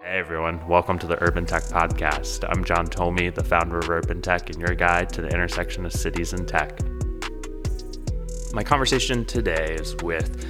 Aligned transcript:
Hey 0.00 0.16
everyone, 0.20 0.64
welcome 0.68 0.96
to 1.00 1.08
the 1.08 1.20
Urban 1.20 1.44
Tech 1.44 1.64
Podcast. 1.64 2.44
I'm 2.48 2.64
John 2.64 2.86
Tomey, 2.86 3.34
the 3.34 3.42
founder 3.42 3.80
of 3.80 3.90
Urban 3.90 4.22
Tech 4.22 4.48
and 4.48 4.60
your 4.60 4.76
guide 4.76 5.08
to 5.10 5.22
the 5.22 5.28
intersection 5.28 5.84
of 5.84 5.92
cities 5.92 6.32
and 6.32 6.46
tech. 6.46 6.78
My 8.52 8.62
conversation 8.62 9.24
today 9.24 9.74
is 9.74 9.96
with 9.96 10.46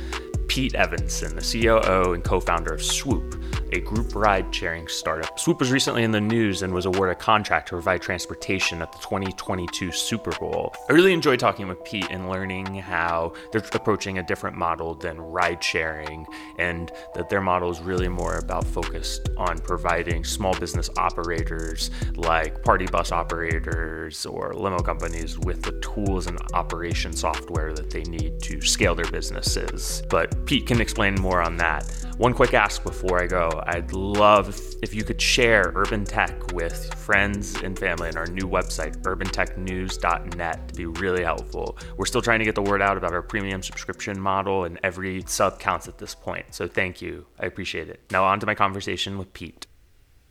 Pete 0.48 0.74
Evanson, 0.74 1.34
the 1.34 1.40
COO 1.40 2.12
and 2.12 2.22
co 2.22 2.40
founder 2.40 2.74
of 2.74 2.82
Swoop, 2.82 3.37
a 3.72 3.80
group 3.80 4.14
ride 4.14 4.54
sharing 4.54 4.88
startup. 4.88 5.38
Swoop 5.38 5.60
was 5.60 5.70
recently 5.70 6.02
in 6.02 6.10
the 6.10 6.20
news 6.20 6.62
and 6.62 6.72
was 6.72 6.86
awarded 6.86 7.16
a 7.16 7.18
contract 7.18 7.68
to 7.68 7.74
provide 7.74 8.02
transportation 8.02 8.82
at 8.82 8.92
the 8.92 8.98
2022 8.98 9.92
Super 9.92 10.30
Bowl. 10.32 10.74
I 10.88 10.92
really 10.92 11.12
enjoyed 11.12 11.38
talking 11.38 11.68
with 11.68 11.82
Pete 11.84 12.08
and 12.10 12.28
learning 12.28 12.74
how 12.76 13.32
they're 13.52 13.62
approaching 13.72 14.18
a 14.18 14.22
different 14.22 14.56
model 14.56 14.94
than 14.94 15.20
ride 15.20 15.62
sharing 15.62 16.26
and 16.58 16.92
that 17.14 17.28
their 17.28 17.40
model 17.40 17.70
is 17.70 17.80
really 17.80 18.08
more 18.08 18.36
about 18.36 18.64
focused 18.64 19.28
on 19.36 19.58
providing 19.58 20.24
small 20.24 20.54
business 20.58 20.90
operators 20.96 21.90
like 22.16 22.62
party 22.62 22.86
bus 22.86 23.12
operators 23.12 24.26
or 24.26 24.54
limo 24.54 24.78
companies 24.78 25.38
with 25.38 25.62
the 25.62 25.72
tools 25.80 26.26
and 26.26 26.38
operation 26.54 27.12
software 27.12 27.72
that 27.72 27.90
they 27.90 28.02
need 28.04 28.40
to 28.40 28.60
scale 28.60 28.94
their 28.94 29.10
businesses. 29.10 30.02
But 30.08 30.46
Pete 30.46 30.66
can 30.66 30.80
explain 30.80 31.14
more 31.14 31.40
on 31.42 31.56
that. 31.58 31.88
One 32.18 32.34
quick 32.34 32.54
ask 32.54 32.82
before 32.82 33.22
I 33.22 33.26
go 33.26 33.57
I'd 33.66 33.92
love 33.92 34.48
if 34.82 34.94
you 34.94 35.04
could 35.04 35.20
share 35.20 35.72
Urban 35.74 36.04
Tech 36.04 36.52
with 36.52 36.94
friends 36.94 37.56
and 37.62 37.78
family 37.78 38.08
on 38.08 38.16
our 38.16 38.26
new 38.26 38.48
website, 38.48 38.96
urbantechnews.net, 39.02 40.68
to 40.68 40.74
be 40.74 40.86
really 40.86 41.24
helpful. 41.24 41.78
We're 41.96 42.06
still 42.06 42.22
trying 42.22 42.38
to 42.38 42.44
get 42.44 42.54
the 42.54 42.62
word 42.62 42.82
out 42.82 42.96
about 42.96 43.12
our 43.12 43.22
premium 43.22 43.62
subscription 43.62 44.20
model, 44.20 44.64
and 44.64 44.78
every 44.82 45.22
sub 45.26 45.58
counts 45.58 45.88
at 45.88 45.98
this 45.98 46.14
point. 46.14 46.46
So 46.50 46.66
thank 46.66 47.02
you. 47.02 47.26
I 47.38 47.46
appreciate 47.46 47.88
it. 47.88 48.00
Now, 48.10 48.24
on 48.24 48.40
to 48.40 48.46
my 48.46 48.54
conversation 48.54 49.18
with 49.18 49.32
Pete. 49.32 49.66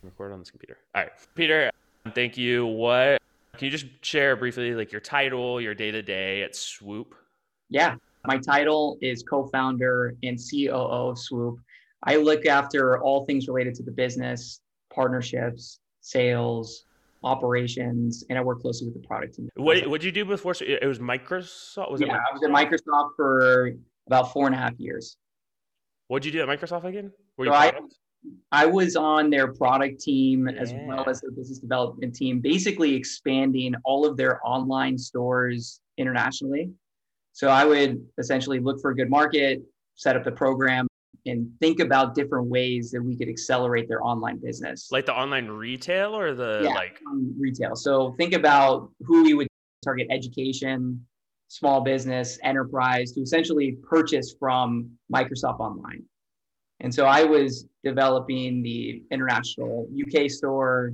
Record 0.02 0.32
on 0.32 0.38
this 0.38 0.50
computer. 0.50 0.78
All 0.94 1.02
right. 1.02 1.12
Peter, 1.34 1.70
thank 2.14 2.36
you. 2.36 2.66
What 2.66 3.20
can 3.56 3.66
you 3.66 3.70
just 3.70 3.86
share 4.02 4.36
briefly, 4.36 4.74
like 4.74 4.92
your 4.92 5.00
title, 5.00 5.60
your 5.60 5.74
day 5.74 5.90
to 5.90 6.02
day 6.02 6.42
at 6.42 6.54
Swoop? 6.54 7.14
Yeah. 7.68 7.96
My 8.26 8.38
title 8.38 8.98
is 9.00 9.22
co 9.22 9.46
founder 9.46 10.14
and 10.22 10.38
COO 10.38 10.70
of 11.10 11.18
Swoop. 11.18 11.58
I 12.04 12.16
look 12.16 12.46
after 12.46 13.00
all 13.00 13.24
things 13.24 13.48
related 13.48 13.74
to 13.76 13.82
the 13.82 13.90
business, 13.90 14.60
partnerships, 14.92 15.80
sales, 16.00 16.84
operations, 17.24 18.24
and 18.28 18.38
I 18.38 18.42
work 18.42 18.60
closely 18.60 18.86
with 18.88 19.00
the 19.00 19.06
product 19.06 19.34
team. 19.34 19.48
What 19.56 19.84
did 19.84 20.04
you 20.04 20.12
do 20.12 20.24
before? 20.24 20.54
It 20.60 20.86
was 20.86 20.98
Microsoft. 20.98 21.90
Was 21.90 22.00
yeah, 22.00 22.06
it 22.06 22.10
Microsoft? 22.10 22.22
I 22.30 22.32
was 22.32 22.42
at 22.44 22.50
Microsoft 22.50 23.10
for 23.16 23.70
about 24.06 24.32
four 24.32 24.46
and 24.46 24.54
a 24.54 24.58
half 24.58 24.78
years. 24.78 25.16
What 26.06 26.22
did 26.22 26.32
you 26.32 26.40
do 26.40 26.48
at 26.48 26.60
Microsoft 26.60 26.84
again? 26.84 27.12
Were 27.36 27.46
so 27.46 27.52
I, 27.52 27.72
I 28.52 28.66
was 28.66 28.96
on 28.96 29.30
their 29.30 29.52
product 29.52 30.00
team 30.00 30.48
yeah. 30.48 30.60
as 30.60 30.72
well 30.86 31.08
as 31.08 31.20
their 31.20 31.32
business 31.32 31.58
development 31.58 32.14
team, 32.14 32.40
basically 32.40 32.94
expanding 32.94 33.74
all 33.84 34.06
of 34.06 34.16
their 34.16 34.40
online 34.46 34.96
stores 34.96 35.80
internationally. 35.98 36.70
So 37.32 37.48
I 37.48 37.64
would 37.64 38.00
essentially 38.18 38.58
look 38.58 38.80
for 38.80 38.90
a 38.90 38.96
good 38.96 39.10
market, 39.10 39.62
set 39.96 40.16
up 40.16 40.24
the 40.24 40.32
program, 40.32 40.86
and 41.26 41.50
think 41.60 41.80
about 41.80 42.14
different 42.14 42.48
ways 42.48 42.90
that 42.90 43.02
we 43.02 43.16
could 43.16 43.28
accelerate 43.28 43.88
their 43.88 44.02
online 44.02 44.38
business. 44.38 44.88
Like 44.90 45.06
the 45.06 45.14
online 45.14 45.48
retail 45.48 46.16
or 46.16 46.34
the 46.34 46.60
yeah, 46.64 46.70
like 46.70 46.98
retail. 47.38 47.74
So 47.76 48.14
think 48.18 48.34
about 48.34 48.90
who 49.04 49.24
we 49.24 49.34
would 49.34 49.48
target 49.84 50.06
education, 50.10 51.04
small 51.48 51.80
business, 51.80 52.38
enterprise 52.42 53.12
to 53.12 53.20
essentially 53.20 53.78
purchase 53.82 54.34
from 54.38 54.90
Microsoft 55.12 55.60
Online. 55.60 56.02
And 56.80 56.94
so 56.94 57.06
I 57.06 57.24
was 57.24 57.66
developing 57.82 58.62
the 58.62 59.02
international 59.10 59.88
UK 60.00 60.30
store, 60.30 60.92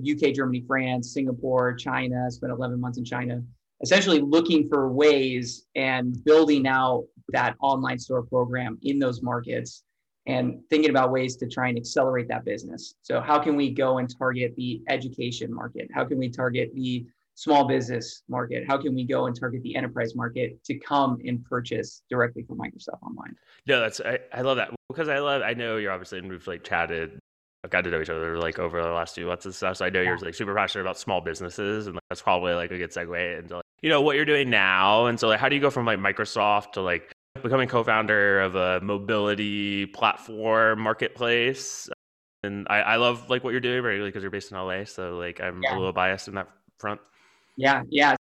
UK, 0.00 0.32
Germany, 0.32 0.64
France, 0.66 1.12
Singapore, 1.12 1.74
China, 1.74 2.30
spent 2.30 2.52
11 2.52 2.80
months 2.80 2.98
in 2.98 3.04
China, 3.04 3.42
essentially 3.82 4.20
looking 4.20 4.68
for 4.68 4.90
ways 4.90 5.66
and 5.74 6.22
building 6.24 6.66
out 6.66 7.04
that 7.32 7.56
online 7.60 7.98
store 7.98 8.22
program 8.22 8.78
in 8.82 8.98
those 8.98 9.22
markets 9.22 9.84
and 10.26 10.60
thinking 10.68 10.90
about 10.90 11.10
ways 11.10 11.36
to 11.36 11.48
try 11.48 11.68
and 11.68 11.78
accelerate 11.78 12.28
that 12.28 12.44
business. 12.44 12.94
So, 13.02 13.20
how 13.20 13.38
can 13.38 13.56
we 13.56 13.70
go 13.70 13.98
and 13.98 14.08
target 14.18 14.54
the 14.56 14.82
education 14.88 15.52
market? 15.52 15.88
How 15.92 16.04
can 16.04 16.18
we 16.18 16.28
target 16.28 16.70
the 16.74 17.06
small 17.34 17.66
business 17.66 18.22
market? 18.28 18.64
How 18.68 18.76
can 18.76 18.94
we 18.94 19.04
go 19.04 19.26
and 19.26 19.38
target 19.38 19.62
the 19.62 19.74
enterprise 19.76 20.14
market 20.14 20.62
to 20.64 20.78
come 20.78 21.18
and 21.24 21.44
purchase 21.44 22.02
directly 22.10 22.42
from 22.42 22.58
Microsoft 22.58 23.02
Online? 23.02 23.34
No, 23.66 23.80
that's 23.80 24.00
I, 24.00 24.18
I 24.32 24.42
love 24.42 24.58
that 24.58 24.70
because 24.88 25.08
I 25.08 25.18
love 25.18 25.42
I 25.42 25.54
know 25.54 25.78
you're 25.78 25.92
obviously 25.92 26.18
and 26.18 26.28
we've 26.28 26.46
like 26.46 26.64
chatted 26.64 27.18
I've 27.62 27.70
got 27.70 27.84
to 27.84 27.90
know 27.90 28.00
each 28.00 28.08
other 28.08 28.38
like 28.38 28.58
over 28.58 28.82
the 28.82 28.88
last 28.88 29.14
few 29.14 29.26
months 29.26 29.44
and 29.44 29.54
stuff. 29.54 29.76
So 29.76 29.84
I 29.84 29.90
know 29.90 30.00
yeah. 30.00 30.10
you're 30.10 30.18
like 30.18 30.34
super 30.34 30.54
passionate 30.54 30.82
about 30.82 30.98
small 30.98 31.20
businesses, 31.20 31.86
and 31.86 31.98
that's 32.08 32.22
probably 32.22 32.54
like 32.54 32.70
a 32.70 32.78
good 32.78 32.90
segue 32.90 33.38
into 33.38 33.56
like, 33.56 33.64
you 33.82 33.90
know 33.90 34.00
what 34.00 34.16
you're 34.16 34.24
doing 34.24 34.48
now. 34.48 35.06
And 35.06 35.20
so 35.20 35.28
like, 35.28 35.40
how 35.40 35.48
do 35.48 35.56
you 35.56 35.60
go 35.60 35.70
from 35.70 35.84
like 35.84 35.98
Microsoft 35.98 36.72
to 36.72 36.80
like 36.80 37.12
becoming 37.42 37.68
co-founder 37.68 38.40
of 38.40 38.54
a 38.54 38.80
mobility 38.80 39.86
platform 39.86 40.80
marketplace? 40.80 41.88
And 42.42 42.66
I, 42.70 42.80
I 42.80 42.96
love 42.96 43.28
like 43.28 43.44
what 43.44 43.50
you're 43.50 43.60
doing, 43.60 43.82
right? 43.82 44.02
Because 44.02 44.22
you're 44.22 44.30
based 44.30 44.50
in 44.50 44.56
LA, 44.56 44.84
so 44.84 45.16
like 45.16 45.40
I'm 45.40 45.62
yeah. 45.62 45.74
a 45.74 45.76
little 45.76 45.92
biased 45.92 46.28
in 46.28 46.34
that 46.34 46.48
front. 46.78 47.00
Yeah, 47.56 47.82
yeah. 47.88 48.16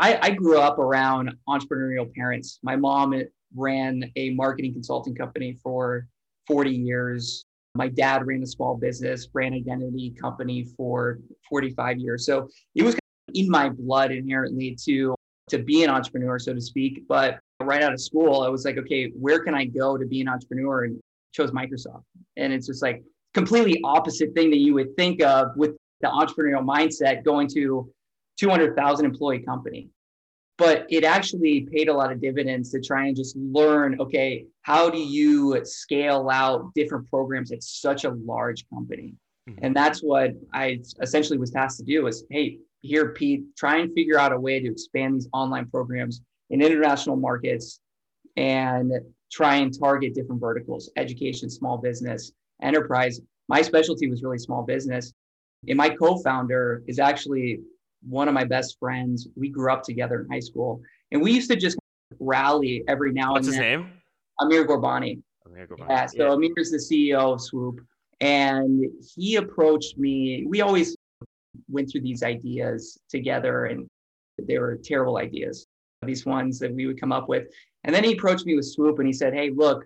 I, 0.00 0.18
I 0.20 0.30
grew 0.30 0.58
up 0.58 0.78
around 0.78 1.34
entrepreneurial 1.48 2.12
parents. 2.14 2.58
My 2.62 2.76
mom 2.76 3.14
ran 3.54 4.10
a 4.16 4.30
marketing 4.30 4.72
consulting 4.72 5.14
company 5.14 5.58
for 5.62 6.06
40 6.46 6.70
years. 6.70 7.44
My 7.76 7.88
dad 7.88 8.26
ran 8.26 8.42
a 8.42 8.46
small 8.46 8.76
business, 8.76 9.26
brand 9.26 9.54
identity 9.54 10.14
company 10.20 10.64
for 10.76 11.18
45 11.48 11.98
years. 11.98 12.26
So 12.26 12.48
it 12.74 12.82
was 12.82 12.96
in 13.34 13.48
my 13.50 13.68
blood 13.68 14.10
inherently 14.12 14.76
to 14.84 15.14
to 15.50 15.58
be 15.58 15.84
an 15.84 15.90
entrepreneur, 15.90 16.38
so 16.38 16.54
to 16.54 16.60
speak. 16.60 17.06
But 17.06 17.38
right 17.60 17.82
out 17.82 17.92
of 17.92 18.00
school, 18.00 18.42
I 18.42 18.48
was 18.48 18.64
like, 18.64 18.78
okay, 18.78 19.10
where 19.10 19.42
can 19.42 19.54
I 19.54 19.64
go 19.64 19.96
to 19.96 20.06
be 20.06 20.20
an 20.20 20.28
entrepreneur? 20.28 20.84
And 20.84 21.00
chose 21.34 21.50
Microsoft. 21.50 22.04
And 22.36 22.52
it's 22.52 22.66
just 22.66 22.82
like 22.82 23.02
completely 23.34 23.80
opposite 23.84 24.32
thing 24.34 24.50
that 24.50 24.58
you 24.58 24.74
would 24.74 24.96
think 24.96 25.22
of 25.22 25.48
with 25.56 25.76
the 26.00 26.08
entrepreneurial 26.08 26.64
mindset 26.64 27.24
going 27.24 27.48
to 27.48 27.90
200,000 28.38 29.04
employee 29.04 29.40
company. 29.40 29.88
But 30.56 30.86
it 30.88 31.02
actually 31.02 31.62
paid 31.72 31.88
a 31.88 31.92
lot 31.92 32.12
of 32.12 32.20
dividends 32.20 32.70
to 32.70 32.80
try 32.80 33.06
and 33.06 33.16
just 33.16 33.36
learn, 33.36 34.00
okay, 34.00 34.46
how 34.62 34.88
do 34.88 34.98
you 34.98 35.60
scale 35.64 36.28
out 36.30 36.72
different 36.74 37.10
programs 37.10 37.50
at 37.50 37.62
such 37.64 38.04
a 38.04 38.10
large 38.10 38.64
company? 38.72 39.14
Mm-hmm. 39.50 39.64
And 39.64 39.76
that's 39.76 40.00
what 40.00 40.30
I 40.52 40.80
essentially 41.02 41.38
was 41.38 41.50
tasked 41.50 41.80
to 41.80 41.84
do 41.84 42.06
is, 42.06 42.24
hey, 42.30 42.58
here, 42.82 43.10
Pete, 43.10 43.42
try 43.56 43.78
and 43.78 43.92
figure 43.94 44.18
out 44.18 44.32
a 44.32 44.38
way 44.38 44.60
to 44.60 44.70
expand 44.70 45.16
these 45.16 45.28
online 45.32 45.66
programs 45.66 46.20
in 46.50 46.62
international 46.62 47.16
markets 47.16 47.80
and 48.36 48.92
try 49.30 49.56
and 49.56 49.78
target 49.78 50.14
different 50.14 50.40
verticals 50.40 50.90
education, 50.96 51.50
small 51.50 51.78
business, 51.78 52.32
enterprise. 52.62 53.20
My 53.48 53.62
specialty 53.62 54.08
was 54.08 54.22
really 54.22 54.38
small 54.38 54.62
business. 54.62 55.12
And 55.68 55.76
my 55.76 55.88
co 55.88 56.18
founder 56.18 56.82
is 56.86 56.98
actually 56.98 57.60
one 58.02 58.28
of 58.28 58.34
my 58.34 58.44
best 58.44 58.76
friends. 58.78 59.28
We 59.34 59.48
grew 59.48 59.72
up 59.72 59.82
together 59.82 60.20
in 60.20 60.30
high 60.30 60.40
school 60.40 60.80
and 61.10 61.22
we 61.22 61.32
used 61.32 61.50
to 61.50 61.56
just 61.56 61.78
rally 62.20 62.84
every 62.86 63.12
now 63.12 63.32
What's 63.32 63.48
and 63.48 63.56
then. 63.56 63.80
What's 63.80 63.88
his 63.88 63.90
name? 63.90 64.00
Amir 64.40 64.66
Gorbani. 64.66 65.22
Amir 65.46 65.66
Gorbani. 65.66 65.88
Yeah, 65.88 66.06
so 66.06 66.26
yeah. 66.28 66.32
Amir 66.32 66.52
is 66.56 66.70
the 66.70 66.78
CEO 66.78 67.34
of 67.34 67.40
Swoop. 67.40 67.80
And 68.20 68.84
he 69.16 69.36
approached 69.36 69.98
me. 69.98 70.44
We 70.46 70.60
always 70.60 70.96
went 71.68 71.90
through 71.90 72.02
these 72.02 72.22
ideas 72.22 72.98
together 73.08 73.66
and 73.66 73.88
they 74.38 74.58
were 74.58 74.78
terrible 74.82 75.18
ideas 75.18 75.66
these 76.06 76.26
ones 76.26 76.58
that 76.58 76.72
we 76.72 76.86
would 76.86 77.00
come 77.00 77.12
up 77.12 77.28
with. 77.28 77.48
And 77.84 77.94
then 77.94 78.04
he 78.04 78.12
approached 78.12 78.46
me 78.46 78.56
with 78.56 78.66
swoop 78.66 78.98
and 78.98 79.06
he 79.06 79.12
said 79.12 79.34
hey 79.34 79.50
look 79.50 79.84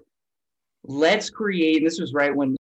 let's 0.85 1.31
create 1.31 1.79
And 1.79 1.87
this 1.87 2.01
was 2.01 2.13
right 2.13 2.35
when 2.35 2.57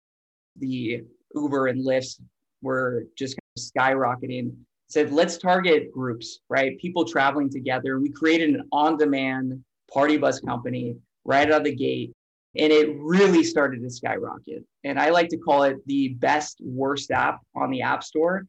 the 0.57 1.03
uber 1.33 1.67
and 1.67 1.85
lyft 1.85 2.19
were 2.61 3.05
just 3.17 3.35
kind 3.35 3.57
of 3.57 3.97
skyrocketing 3.97 4.55
said 4.87 5.11
let's 5.11 5.37
target 5.37 5.91
groups 5.91 6.39
right? 6.49 6.79
People 6.79 7.05
traveling 7.05 7.49
together. 7.49 7.99
We 7.99 8.09
created 8.09 8.49
an 8.55 8.67
on-demand 8.71 9.63
party 9.91 10.17
bus 10.17 10.39
company 10.39 10.97
right 11.25 11.51
out 11.51 11.59
of 11.59 11.63
the 11.63 11.75
gate 11.75 12.13
and 12.57 12.71
it 12.71 12.95
really 12.99 13.43
started 13.43 13.81
to 13.81 13.89
skyrocket. 13.89 14.63
And 14.83 14.99
i 14.99 15.09
like 15.09 15.29
to 15.29 15.37
call 15.37 15.63
it 15.63 15.77
the 15.85 16.09
best 16.09 16.57
worst 16.61 17.11
app 17.11 17.39
on 17.55 17.69
the 17.69 17.81
app 17.81 18.03
store 18.03 18.45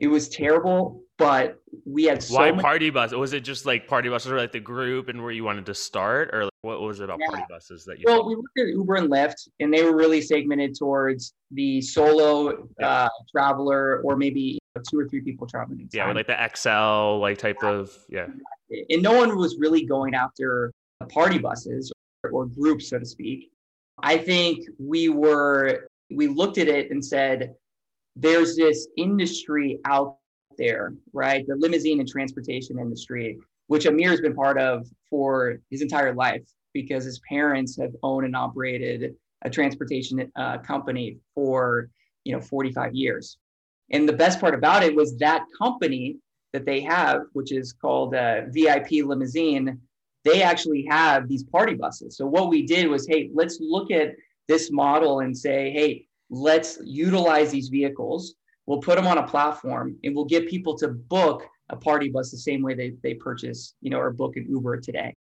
it 0.00 0.08
was 0.08 0.28
terrible, 0.30 1.02
but 1.18 1.60
we 1.84 2.04
had 2.04 2.22
so 2.22 2.34
why 2.34 2.50
many- 2.50 2.62
party 2.62 2.90
bus? 2.90 3.12
Was 3.12 3.34
it 3.34 3.40
just 3.40 3.66
like 3.66 3.86
party 3.86 4.08
buses, 4.08 4.32
or 4.32 4.38
like 4.38 4.52
the 4.52 4.60
group 4.60 5.08
and 5.08 5.22
where 5.22 5.30
you 5.30 5.44
wanted 5.44 5.66
to 5.66 5.74
start, 5.74 6.30
or 6.32 6.44
like, 6.44 6.52
what 6.62 6.80
was 6.80 7.00
it 7.00 7.04
about 7.04 7.18
yeah. 7.20 7.28
party 7.28 7.44
buses 7.50 7.84
that 7.84 7.98
you? 7.98 8.04
Well, 8.06 8.26
we 8.26 8.34
looked 8.34 8.58
at 8.58 8.68
Uber 8.68 8.96
and 8.96 9.10
Lyft, 9.10 9.48
and 9.60 9.72
they 9.72 9.84
were 9.84 9.94
really 9.94 10.22
segmented 10.22 10.74
towards 10.74 11.34
the 11.50 11.82
solo 11.82 12.66
yeah. 12.80 12.88
uh, 12.88 13.08
traveler, 13.30 14.00
or 14.02 14.16
maybe 14.16 14.58
two 14.88 14.98
or 14.98 15.06
three 15.06 15.20
people 15.20 15.46
traveling. 15.46 15.88
Yeah, 15.92 16.10
like 16.12 16.26
the 16.26 16.50
XL 16.56 17.20
like 17.20 17.36
type 17.36 17.58
yeah. 17.62 17.68
of 17.68 17.92
yeah. 18.08 18.26
And 18.88 19.02
no 19.02 19.12
one 19.12 19.36
was 19.36 19.58
really 19.58 19.84
going 19.84 20.14
after 20.14 20.72
party 21.10 21.38
buses 21.38 21.92
or, 22.24 22.30
or 22.30 22.46
groups, 22.46 22.88
so 22.88 22.98
to 22.98 23.04
speak. 23.04 23.50
I 24.02 24.16
think 24.16 24.66
we 24.78 25.10
were 25.10 25.88
we 26.10 26.26
looked 26.26 26.56
at 26.56 26.68
it 26.68 26.90
and 26.90 27.04
said, 27.04 27.54
there's 28.16 28.56
this 28.56 28.88
industry 28.96 29.78
out 29.84 30.18
there, 30.58 30.94
right? 31.12 31.46
The 31.46 31.56
limousine 31.56 32.00
and 32.00 32.08
transportation 32.08 32.78
industry, 32.78 33.38
which 33.68 33.86
Amir 33.86 34.10
has 34.10 34.20
been 34.20 34.34
part 34.34 34.58
of 34.58 34.86
for 35.08 35.60
his 35.70 35.82
entire 35.82 36.14
life 36.14 36.42
because 36.72 37.04
his 37.04 37.20
parents 37.28 37.78
have 37.78 37.92
owned 38.02 38.26
and 38.26 38.36
operated 38.36 39.14
a 39.42 39.50
transportation 39.50 40.30
uh, 40.36 40.58
company 40.58 41.16
for 41.34 41.88
you 42.24 42.32
know 42.32 42.40
45 42.40 42.94
years. 42.94 43.38
And 43.90 44.08
the 44.08 44.12
best 44.12 44.40
part 44.40 44.54
about 44.54 44.82
it 44.82 44.94
was 44.94 45.16
that 45.18 45.44
company 45.58 46.16
that 46.52 46.64
they 46.64 46.80
have, 46.80 47.22
which 47.32 47.52
is 47.52 47.72
called 47.72 48.14
uh, 48.14 48.42
VIP 48.48 49.04
Limousine, 49.04 49.80
they 50.24 50.42
actually 50.42 50.86
have 50.88 51.28
these 51.28 51.44
party 51.44 51.74
buses. 51.74 52.16
So 52.16 52.26
what 52.26 52.48
we 52.48 52.66
did 52.66 52.88
was, 52.88 53.06
hey, 53.06 53.30
let's 53.32 53.58
look 53.60 53.90
at 53.90 54.14
this 54.48 54.70
model 54.70 55.20
and 55.20 55.36
say, 55.36 55.70
hey, 55.70 56.06
let's 56.30 56.78
utilize 56.84 57.50
these 57.50 57.68
vehicles. 57.68 58.34
We'll 58.66 58.80
put 58.80 58.96
them 58.96 59.06
on 59.06 59.18
a 59.18 59.26
platform 59.26 59.96
and 60.04 60.14
we'll 60.14 60.24
get 60.24 60.48
people 60.48 60.76
to 60.78 60.88
book 60.88 61.44
a 61.70 61.76
party 61.76 62.08
bus 62.08 62.30
the 62.30 62.38
same 62.38 62.62
way 62.62 62.74
they, 62.74 62.94
they 63.02 63.14
purchase, 63.14 63.74
you 63.80 63.90
know, 63.90 63.98
or 63.98 64.10
book 64.10 64.36
an 64.36 64.46
Uber 64.48 64.80
today. 64.80 65.14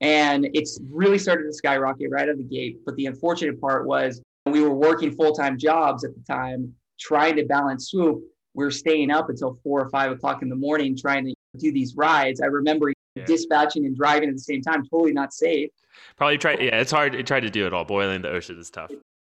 And 0.00 0.48
it's 0.54 0.80
really 0.90 1.18
started 1.18 1.44
to 1.44 1.52
skyrocket 1.52 2.10
right 2.10 2.22
out 2.22 2.30
of 2.30 2.38
the 2.38 2.44
gate. 2.44 2.80
But 2.84 2.96
the 2.96 3.06
unfortunate 3.06 3.60
part 3.60 3.86
was 3.86 4.20
we 4.46 4.60
were 4.60 4.74
working 4.74 5.12
full-time 5.12 5.58
jobs 5.58 6.04
at 6.04 6.14
the 6.14 6.22
time, 6.22 6.72
trying 6.98 7.36
to 7.36 7.44
balance 7.44 7.90
swoop. 7.90 8.22
We 8.54 8.64
are 8.64 8.70
staying 8.70 9.10
up 9.10 9.28
until 9.28 9.58
four 9.64 9.80
or 9.80 9.90
five 9.90 10.12
o'clock 10.12 10.42
in 10.42 10.48
the 10.48 10.56
morning 10.56 10.96
trying 10.96 11.26
to 11.26 11.34
do 11.58 11.72
these 11.72 11.96
rides. 11.96 12.40
I 12.40 12.46
remember 12.46 12.92
yeah. 13.14 13.24
dispatching 13.24 13.86
and 13.86 13.96
driving 13.96 14.28
at 14.28 14.34
the 14.34 14.40
same 14.40 14.62
time, 14.62 14.84
totally 14.84 15.12
not 15.12 15.32
safe. 15.32 15.70
Probably 16.16 16.38
try. 16.38 16.54
Yeah, 16.54 16.80
it's 16.80 16.92
hard. 16.92 17.12
To 17.12 17.22
try 17.22 17.40
to 17.40 17.50
do 17.50 17.66
it 17.66 17.72
all. 17.72 17.84
Boiling 17.84 18.22
the 18.22 18.30
ocean 18.30 18.58
is 18.58 18.70
tough. 18.70 18.90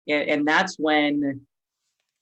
And, 0.08 0.28
and 0.28 0.46
that's 0.46 0.76
when 0.78 1.40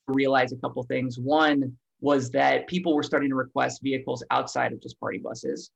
I 0.09 0.13
realized 0.13 0.55
a 0.55 0.57
couple 0.57 0.83
things. 0.85 1.19
One 1.19 1.77
was 2.01 2.31
that 2.31 2.67
people 2.67 2.95
were 2.95 3.03
starting 3.03 3.31
to 3.31 3.37
request 3.37 3.81
vehicles 3.83 4.23
outside 4.31 4.73
of 4.73 4.83
just 4.83 4.99
party 5.01 5.19
buses. 5.19 5.71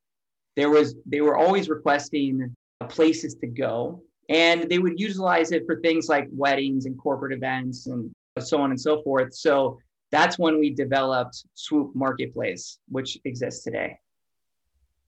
There 0.57 0.71
was 0.71 0.95
they 1.07 1.21
were 1.21 1.37
always 1.37 1.69
requesting 1.69 2.55
uh, 2.81 2.87
places 2.87 3.35
to 3.37 3.47
go, 3.47 4.03
and 4.29 4.69
they 4.69 4.79
would 4.79 4.99
utilize 4.99 5.53
it 5.53 5.65
for 5.67 5.81
things 5.81 6.09
like 6.09 6.29
weddings 6.31 6.87
and 6.87 6.99
corporate 6.99 7.33
events 7.33 7.87
and 7.87 8.11
so 8.41 8.61
on 8.61 8.71
and 8.71 8.81
so 8.81 9.03
forth. 9.03 9.35
So 9.35 9.79
that's 10.11 10.39
when 10.39 10.59
we 10.59 10.71
developed 10.71 11.45
Swoop 11.55 11.95
Marketplace, 11.95 12.79
which 12.89 13.19
exists 13.25 13.63
today. 13.63 13.99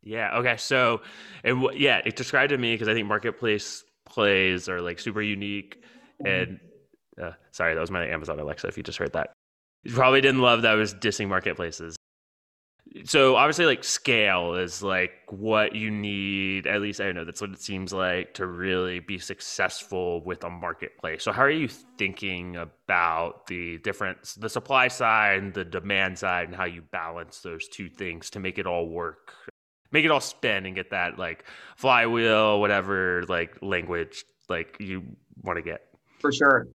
Yeah. 0.03 0.39
Okay. 0.39 0.57
So, 0.57 1.03
and 1.45 1.67
yeah, 1.75 2.01
it 2.05 2.17
described 2.17 2.51
to 2.51 2.59
me 2.59 2.75
because 2.75 2.89
I 2.89 2.95
think 2.95 3.07
marketplace 3.07 3.85
plays 4.07 4.69
are 4.69 4.81
like 4.81 4.99
super 4.99 5.23
unique. 5.23 5.83
And 6.25 6.61
uh, 7.21 7.33
sorry, 7.51 7.75
that 7.75 7.81
was 7.81 7.91
my 7.91 8.07
Amazon 8.07 8.39
Alexa. 8.39 8.67
If 8.67 8.77
you 8.77 8.83
just 8.83 8.99
heard 8.99 9.13
that, 9.13 9.33
you 9.83 9.93
probably 9.93 10.21
didn't 10.21 10.41
love 10.41 10.63
that 10.63 10.73
I 10.73 10.75
was 10.75 10.95
dissing 10.95 11.29
marketplaces. 11.29 11.97
So 13.05 13.37
obviously, 13.37 13.67
like 13.67 13.85
scale 13.85 14.55
is 14.55 14.83
like 14.83 15.13
what 15.29 15.77
you 15.77 15.91
need. 15.91 16.67
At 16.67 16.81
least 16.81 17.01
I 17.01 17.05
don't 17.05 17.15
know 17.15 17.25
that's 17.25 17.41
what 17.41 17.51
it 17.51 17.61
seems 17.61 17.93
like 17.93 18.35
to 18.35 18.47
really 18.47 18.99
be 18.99 19.19
successful 19.19 20.23
with 20.25 20.43
a 20.43 20.51
marketplace. 20.51 21.23
So 21.23 21.31
how 21.31 21.43
are 21.43 21.51
you 21.51 21.69
thinking 21.69 22.57
about 22.57 23.47
the 23.47 23.79
difference, 23.79 24.35
the 24.35 24.49
supply 24.49 24.89
side, 24.89 25.39
and 25.39 25.55
the 25.55 25.65
demand 25.65 26.19
side, 26.19 26.49
and 26.49 26.57
how 26.57 26.65
you 26.65 26.83
balance 26.83 27.41
those 27.41 27.69
two 27.69 27.89
things 27.89 28.29
to 28.31 28.41
make 28.41 28.59
it 28.59 28.67
all 28.67 28.89
work 28.89 29.35
make 29.93 30.05
it 30.05 30.11
all 30.11 30.21
spin 30.21 30.67
and 30.67 30.75
get 30.75 30.91
that 30.91 31.19
like 31.19 31.45
flywheel, 31.77 32.61
whatever 32.61 33.25
like 33.29 33.57
language 33.63 34.25
like 34.49 34.77
you 34.81 35.03
want 35.43 35.57
to 35.57 35.63
get. 35.63 35.83
For 36.21 36.33
sure. 36.33 36.69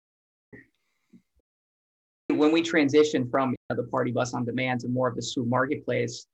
When 2.28 2.52
we 2.52 2.62
transitioned 2.62 3.30
from 3.30 3.50
you 3.50 3.56
know, 3.70 3.76
the 3.76 3.88
party 3.88 4.10
bus 4.10 4.34
on 4.34 4.44
demand 4.44 4.80
to 4.80 4.88
more 4.88 5.08
of 5.08 5.14
the 5.14 5.22
Swoop 5.22 5.48
marketplace, 5.48 6.26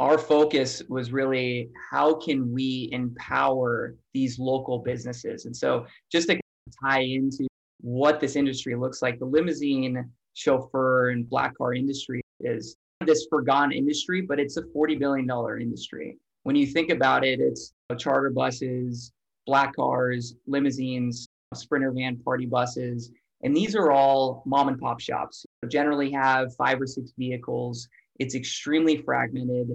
our 0.00 0.18
focus 0.18 0.82
was 0.88 1.12
really 1.12 1.70
how 1.90 2.14
can 2.14 2.52
we 2.52 2.88
empower 2.92 3.94
these 4.12 4.38
local 4.38 4.80
businesses? 4.80 5.46
And 5.46 5.56
so 5.56 5.86
just 6.10 6.28
to 6.28 6.38
tie 6.82 7.00
into 7.00 7.46
what 7.80 8.20
this 8.20 8.36
industry 8.36 8.74
looks 8.74 9.02
like, 9.02 9.18
the 9.18 9.24
limousine 9.24 10.10
chauffeur 10.34 11.10
and 11.10 11.28
black 11.28 11.56
car 11.56 11.74
industry 11.74 12.20
is 12.40 12.76
this 13.04 13.26
forgotten 13.30 13.72
industry, 13.72 14.20
but 14.20 14.40
it's 14.40 14.56
a 14.56 14.62
$40 14.62 14.98
billion 14.98 15.30
industry 15.60 16.18
when 16.46 16.54
you 16.54 16.64
think 16.64 16.90
about 16.90 17.24
it, 17.24 17.40
it's 17.40 17.72
charter 17.98 18.30
buses, 18.30 19.10
black 19.46 19.74
cars, 19.74 20.36
limousines, 20.46 21.26
sprinter 21.54 21.90
van 21.90 22.18
party 22.18 22.46
buses. 22.46 23.10
And 23.42 23.56
these 23.56 23.74
are 23.76 23.90
all 23.90 24.42
mom 24.46 24.68
and 24.68 24.78
pop 24.78 25.00
shops. 25.00 25.44
Generally 25.68 26.10
have 26.12 26.54
five 26.56 26.80
or 26.80 26.86
six 26.86 27.12
vehicles. 27.18 27.88
It's 28.18 28.34
extremely 28.34 28.96
fragmented. 28.96 29.70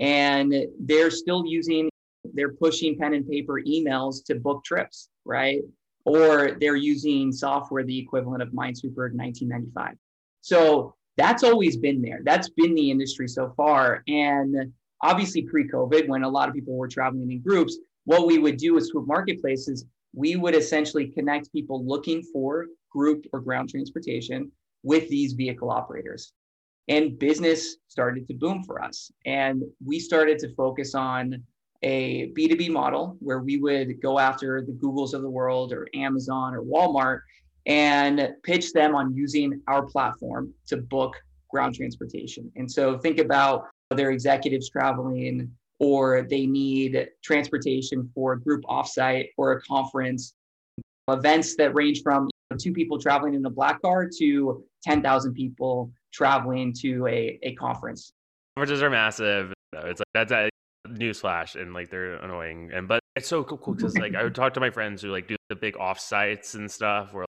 And 0.00 0.54
they're 0.80 1.10
still 1.10 1.46
using, 1.46 1.88
they're 2.24 2.52
pushing 2.52 2.98
pen 2.98 3.14
and 3.14 3.28
paper 3.28 3.60
emails 3.66 4.24
to 4.26 4.34
book 4.34 4.64
trips, 4.64 5.08
right? 5.24 5.62
Or 6.04 6.56
they're 6.60 6.76
using 6.76 7.32
software 7.32 7.84
the 7.84 7.98
equivalent 7.98 8.42
of 8.42 8.48
Minesweeper 8.48 9.10
in 9.10 9.16
1995. 9.16 9.94
So 10.40 10.94
that's 11.16 11.44
always 11.44 11.76
been 11.76 12.02
there. 12.02 12.20
That's 12.24 12.48
been 12.50 12.74
the 12.74 12.90
industry 12.90 13.28
so 13.28 13.54
far. 13.56 14.02
And 14.08 14.72
obviously 15.00 15.42
pre-COVID, 15.42 16.08
when 16.08 16.24
a 16.24 16.28
lot 16.28 16.48
of 16.48 16.54
people 16.54 16.76
were 16.76 16.88
traveling 16.88 17.30
in 17.30 17.40
groups, 17.40 17.78
what 18.04 18.26
we 18.26 18.38
would 18.38 18.56
do 18.56 18.74
with 18.74 18.86
Swoop 18.86 19.06
Marketplaces, 19.06 19.86
we 20.12 20.36
would 20.36 20.54
essentially 20.54 21.06
connect 21.06 21.52
people 21.52 21.84
looking 21.86 22.22
for 22.22 22.66
group 22.94 23.26
or 23.32 23.40
ground 23.40 23.68
transportation 23.70 24.50
with 24.82 25.08
these 25.08 25.32
vehicle 25.32 25.70
operators. 25.70 26.32
And 26.88 27.18
business 27.18 27.76
started 27.88 28.28
to 28.28 28.34
boom 28.34 28.62
for 28.64 28.82
us. 28.82 29.10
And 29.24 29.62
we 29.84 29.98
started 29.98 30.38
to 30.40 30.54
focus 30.54 30.94
on 30.94 31.42
a 31.82 32.30
B2B 32.32 32.70
model 32.70 33.16
where 33.20 33.40
we 33.40 33.58
would 33.58 34.00
go 34.00 34.18
after 34.18 34.62
the 34.62 34.72
Googles 34.72 35.12
of 35.14 35.22
the 35.22 35.30
world 35.30 35.72
or 35.72 35.86
Amazon 35.94 36.54
or 36.54 36.62
Walmart 36.62 37.20
and 37.66 38.30
pitch 38.42 38.72
them 38.72 38.94
on 38.94 39.14
using 39.14 39.60
our 39.68 39.82
platform 39.86 40.52
to 40.66 40.76
book 40.76 41.14
ground 41.50 41.74
transportation. 41.74 42.50
And 42.56 42.70
so 42.70 42.98
think 42.98 43.18
about 43.18 43.66
their 43.90 44.10
executives 44.10 44.68
traveling 44.68 45.50
or 45.78 46.26
they 46.28 46.46
need 46.46 47.08
transportation 47.22 48.10
for 48.14 48.34
a 48.34 48.40
group 48.40 48.62
offsite 48.64 49.28
or 49.36 49.52
a 49.52 49.60
conference. 49.62 50.34
Events 51.08 51.56
that 51.56 51.74
range 51.74 52.02
from 52.02 52.28
two 52.58 52.72
people 52.72 52.98
traveling 52.98 53.34
in 53.34 53.44
a 53.44 53.50
black 53.50 53.80
car 53.82 54.08
to 54.18 54.64
10,000 54.82 55.34
people 55.34 55.90
traveling 56.12 56.72
to 56.80 57.06
a, 57.06 57.38
a 57.42 57.54
conference. 57.54 58.12
Conferences 58.56 58.82
are 58.82 58.90
massive. 58.90 59.52
It's 59.72 60.00
like 60.00 60.06
that's 60.12 60.32
a 60.32 60.48
newsflash 60.88 61.60
and 61.60 61.74
like 61.74 61.90
they're 61.90 62.14
annoying. 62.16 62.70
And 62.72 62.86
but 62.86 63.00
it's 63.16 63.28
so 63.28 63.42
cool 63.44 63.74
because 63.74 63.96
like 63.98 64.14
I 64.14 64.22
would 64.22 64.34
talk 64.34 64.54
to 64.54 64.60
my 64.60 64.70
friends 64.70 65.02
who 65.02 65.10
like 65.10 65.28
do 65.28 65.36
the 65.48 65.56
big 65.56 65.74
offsites 65.74 66.54
and 66.54 66.70
stuff 66.70 67.12
where 67.12 67.26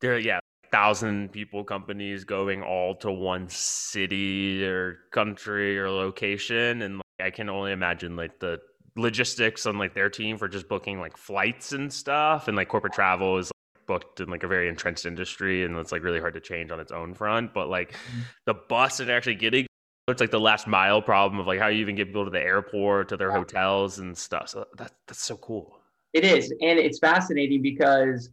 they're 0.00 0.18
yeah 0.18 0.40
thousand 0.70 1.30
people 1.30 1.62
companies 1.62 2.24
going 2.24 2.62
all 2.62 2.96
to 2.96 3.10
one 3.12 3.48
city 3.48 4.64
or 4.64 4.98
country 5.12 5.78
or 5.78 5.88
location 5.88 6.82
and 6.82 6.96
like, 6.96 7.26
i 7.26 7.30
can 7.30 7.48
only 7.48 7.70
imagine 7.70 8.16
like 8.16 8.40
the 8.40 8.58
logistics 8.96 9.66
on 9.66 9.78
like 9.78 9.94
their 9.94 10.10
team 10.10 10.36
for 10.36 10.48
just 10.48 10.68
booking 10.68 10.98
like 10.98 11.16
flights 11.16 11.72
and 11.72 11.92
stuff 11.92 12.48
and 12.48 12.56
like 12.56 12.68
corporate 12.68 12.92
travel 12.92 13.38
is 13.38 13.46
like, 13.46 13.53
booked 13.86 14.20
in 14.20 14.28
like 14.28 14.42
a 14.42 14.48
very 14.48 14.68
entrenched 14.68 15.06
industry 15.06 15.64
and 15.64 15.76
it's 15.76 15.92
like 15.92 16.02
really 16.02 16.20
hard 16.20 16.34
to 16.34 16.40
change 16.40 16.70
on 16.70 16.80
its 16.80 16.92
own 16.92 17.14
front 17.14 17.52
but 17.54 17.68
like 17.68 17.92
mm-hmm. 17.92 18.20
the 18.46 18.54
bus 18.54 19.00
and 19.00 19.10
actually 19.10 19.34
getting 19.34 19.66
it's 20.08 20.20
like 20.20 20.30
the 20.30 20.40
last 20.40 20.66
mile 20.66 21.00
problem 21.00 21.40
of 21.40 21.46
like 21.46 21.58
how 21.58 21.68
you 21.68 21.80
even 21.80 21.94
get 21.94 22.08
people 22.08 22.24
to 22.24 22.30
the 22.30 22.40
airport 22.40 23.08
to 23.08 23.16
their 23.16 23.32
hotels 23.32 23.98
and 23.98 24.16
stuff 24.16 24.48
so 24.48 24.66
that, 24.76 24.92
that's 25.06 25.22
so 25.22 25.36
cool 25.38 25.78
it 26.12 26.24
is 26.24 26.50
and 26.62 26.78
it's 26.78 26.98
fascinating 26.98 27.62
because 27.62 28.30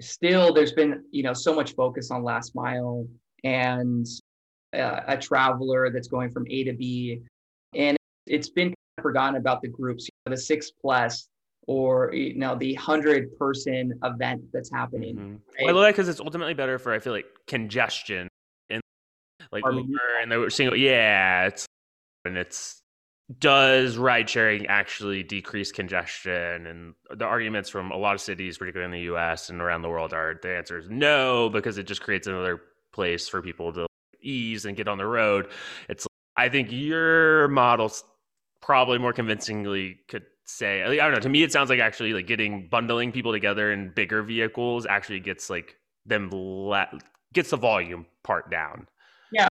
still 0.00 0.52
there's 0.52 0.72
been 0.72 1.02
you 1.10 1.22
know 1.22 1.32
so 1.32 1.54
much 1.54 1.74
focus 1.74 2.10
on 2.10 2.22
last 2.22 2.54
mile 2.54 3.06
and 3.44 4.06
uh, 4.74 5.00
a 5.06 5.16
traveler 5.16 5.90
that's 5.90 6.08
going 6.08 6.30
from 6.30 6.44
a 6.48 6.64
to 6.64 6.72
b 6.72 7.20
and 7.74 7.96
it's 8.26 8.48
been 8.48 8.74
forgotten 9.00 9.36
about 9.36 9.62
the 9.62 9.68
groups 9.68 10.04
you 10.04 10.10
know, 10.26 10.34
the 10.34 10.40
six 10.40 10.70
plus 10.70 11.28
or 11.66 12.12
you 12.12 12.34
know 12.34 12.56
the 12.56 12.74
hundred 12.74 13.36
person 13.38 13.98
event 14.02 14.42
that's 14.52 14.70
happening 14.70 15.16
mm-hmm. 15.16 15.34
right? 15.60 15.68
i 15.68 15.72
love 15.72 15.82
that 15.82 15.92
because 15.92 16.08
it's 16.08 16.20
ultimately 16.20 16.54
better 16.54 16.78
for 16.78 16.92
i 16.92 16.98
feel 16.98 17.12
like 17.12 17.26
congestion 17.46 18.28
and 18.70 18.82
like 19.52 19.62
Uber 19.64 19.98
and 20.20 20.30
they 20.30 20.36
were 20.36 20.50
saying 20.50 20.72
yeah 20.76 21.46
it's 21.46 21.66
and 22.24 22.36
it's 22.36 22.82
does 23.38 23.96
ride 23.96 24.28
sharing 24.28 24.66
actually 24.66 25.22
decrease 25.22 25.72
congestion? 25.72 26.66
And 26.66 26.94
the 27.16 27.24
arguments 27.24 27.68
from 27.68 27.90
a 27.90 27.96
lot 27.96 28.14
of 28.14 28.20
cities, 28.20 28.58
particularly 28.58 28.96
in 28.96 29.04
the 29.04 29.14
US 29.14 29.48
and 29.48 29.60
around 29.60 29.82
the 29.82 29.88
world, 29.88 30.12
are 30.12 30.38
the 30.42 30.56
answer 30.56 30.78
is 30.78 30.88
no, 30.88 31.48
because 31.48 31.78
it 31.78 31.86
just 31.86 32.02
creates 32.02 32.26
another 32.26 32.60
place 32.92 33.28
for 33.28 33.40
people 33.40 33.72
to 33.72 33.86
ease 34.20 34.64
and 34.64 34.76
get 34.76 34.88
on 34.88 34.98
the 34.98 35.06
road. 35.06 35.48
It's, 35.88 36.06
I 36.36 36.48
think 36.48 36.68
your 36.70 37.48
models 37.48 38.04
probably 38.60 38.98
more 38.98 39.12
convincingly 39.12 39.98
could 40.08 40.24
say, 40.44 40.82
I 40.82 40.96
don't 40.96 41.12
know, 41.12 41.20
to 41.20 41.28
me, 41.28 41.42
it 41.42 41.52
sounds 41.52 41.70
like 41.70 41.80
actually 41.80 42.12
like 42.12 42.26
getting 42.26 42.68
bundling 42.68 43.12
people 43.12 43.32
together 43.32 43.72
in 43.72 43.90
bigger 43.94 44.22
vehicles 44.22 44.86
actually 44.86 45.20
gets 45.20 45.50
like 45.50 45.76
them 46.06 46.30
let 46.30 46.88
gets 47.32 47.50
the 47.50 47.56
volume 47.56 48.06
part 48.24 48.50
down. 48.50 48.86
Yeah, 49.32 49.48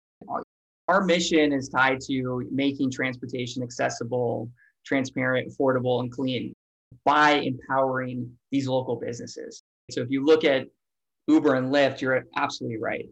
our 0.88 1.03
mission 1.03 1.53
is 1.53 1.69
tied 1.69 2.00
to 2.08 2.48
making 2.51 2.91
transportation 2.91 3.63
accessible, 3.63 4.50
transparent, 4.86 5.51
affordable, 5.51 6.01
and 6.01 6.12
clean 6.12 6.53
by 7.05 7.34
empowering 7.34 8.31
these 8.51 8.67
local 8.67 8.96
businesses. 8.96 9.62
So 9.91 10.01
if 10.01 10.10
you 10.10 10.25
look 10.25 10.43
at 10.43 10.67
Uber 11.27 11.55
and 11.55 11.72
Lyft, 11.72 12.01
you're 12.01 12.24
absolutely 12.36 12.79
right. 12.79 13.08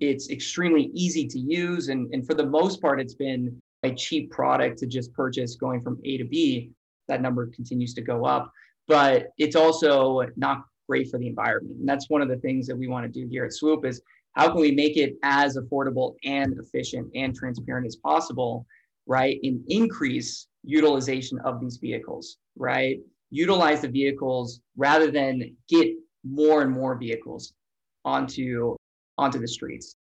It's 0.00 0.30
extremely 0.30 0.90
easy 0.92 1.26
to 1.28 1.38
use. 1.38 1.88
And, 1.88 2.12
and 2.12 2.26
for 2.26 2.34
the 2.34 2.44
most 2.44 2.82
part, 2.82 3.00
it's 3.00 3.14
been 3.14 3.60
a 3.84 3.94
cheap 3.94 4.30
product 4.32 4.78
to 4.78 4.86
just 4.86 5.12
purchase 5.12 5.54
going 5.54 5.80
from 5.82 6.00
A 6.04 6.18
to 6.18 6.24
B. 6.24 6.72
That 7.08 7.22
number 7.22 7.46
continues 7.48 7.94
to 7.94 8.02
go 8.02 8.24
up, 8.24 8.50
but 8.88 9.28
it's 9.38 9.56
also 9.56 10.26
not 10.36 10.64
great 10.88 11.10
for 11.10 11.18
the 11.18 11.26
environment. 11.26 11.76
And 11.80 11.88
that's 11.88 12.10
one 12.10 12.22
of 12.22 12.28
the 12.28 12.36
things 12.36 12.66
that 12.66 12.76
we 12.76 12.88
want 12.88 13.04
to 13.04 13.20
do 13.20 13.26
here 13.28 13.44
at 13.44 13.52
Swoop 13.52 13.84
is 13.84 14.02
how 14.32 14.50
can 14.50 14.60
we 14.60 14.72
make 14.72 14.96
it 14.96 15.16
as 15.22 15.56
affordable 15.56 16.14
and 16.24 16.58
efficient 16.58 17.08
and 17.14 17.34
transparent 17.34 17.86
as 17.86 17.96
possible, 17.96 18.66
right? 19.06 19.38
And 19.42 19.62
increase 19.68 20.48
utilization 20.64 21.38
of 21.44 21.60
these 21.60 21.76
vehicles, 21.76 22.38
right? 22.56 22.98
Utilize 23.30 23.82
the 23.82 23.88
vehicles 23.88 24.60
rather 24.76 25.10
than 25.10 25.56
get 25.68 25.88
more 26.24 26.62
and 26.62 26.70
more 26.70 26.96
vehicles 26.96 27.52
onto 28.04 28.76
onto 29.18 29.38
the 29.38 29.48
streets. 29.48 29.96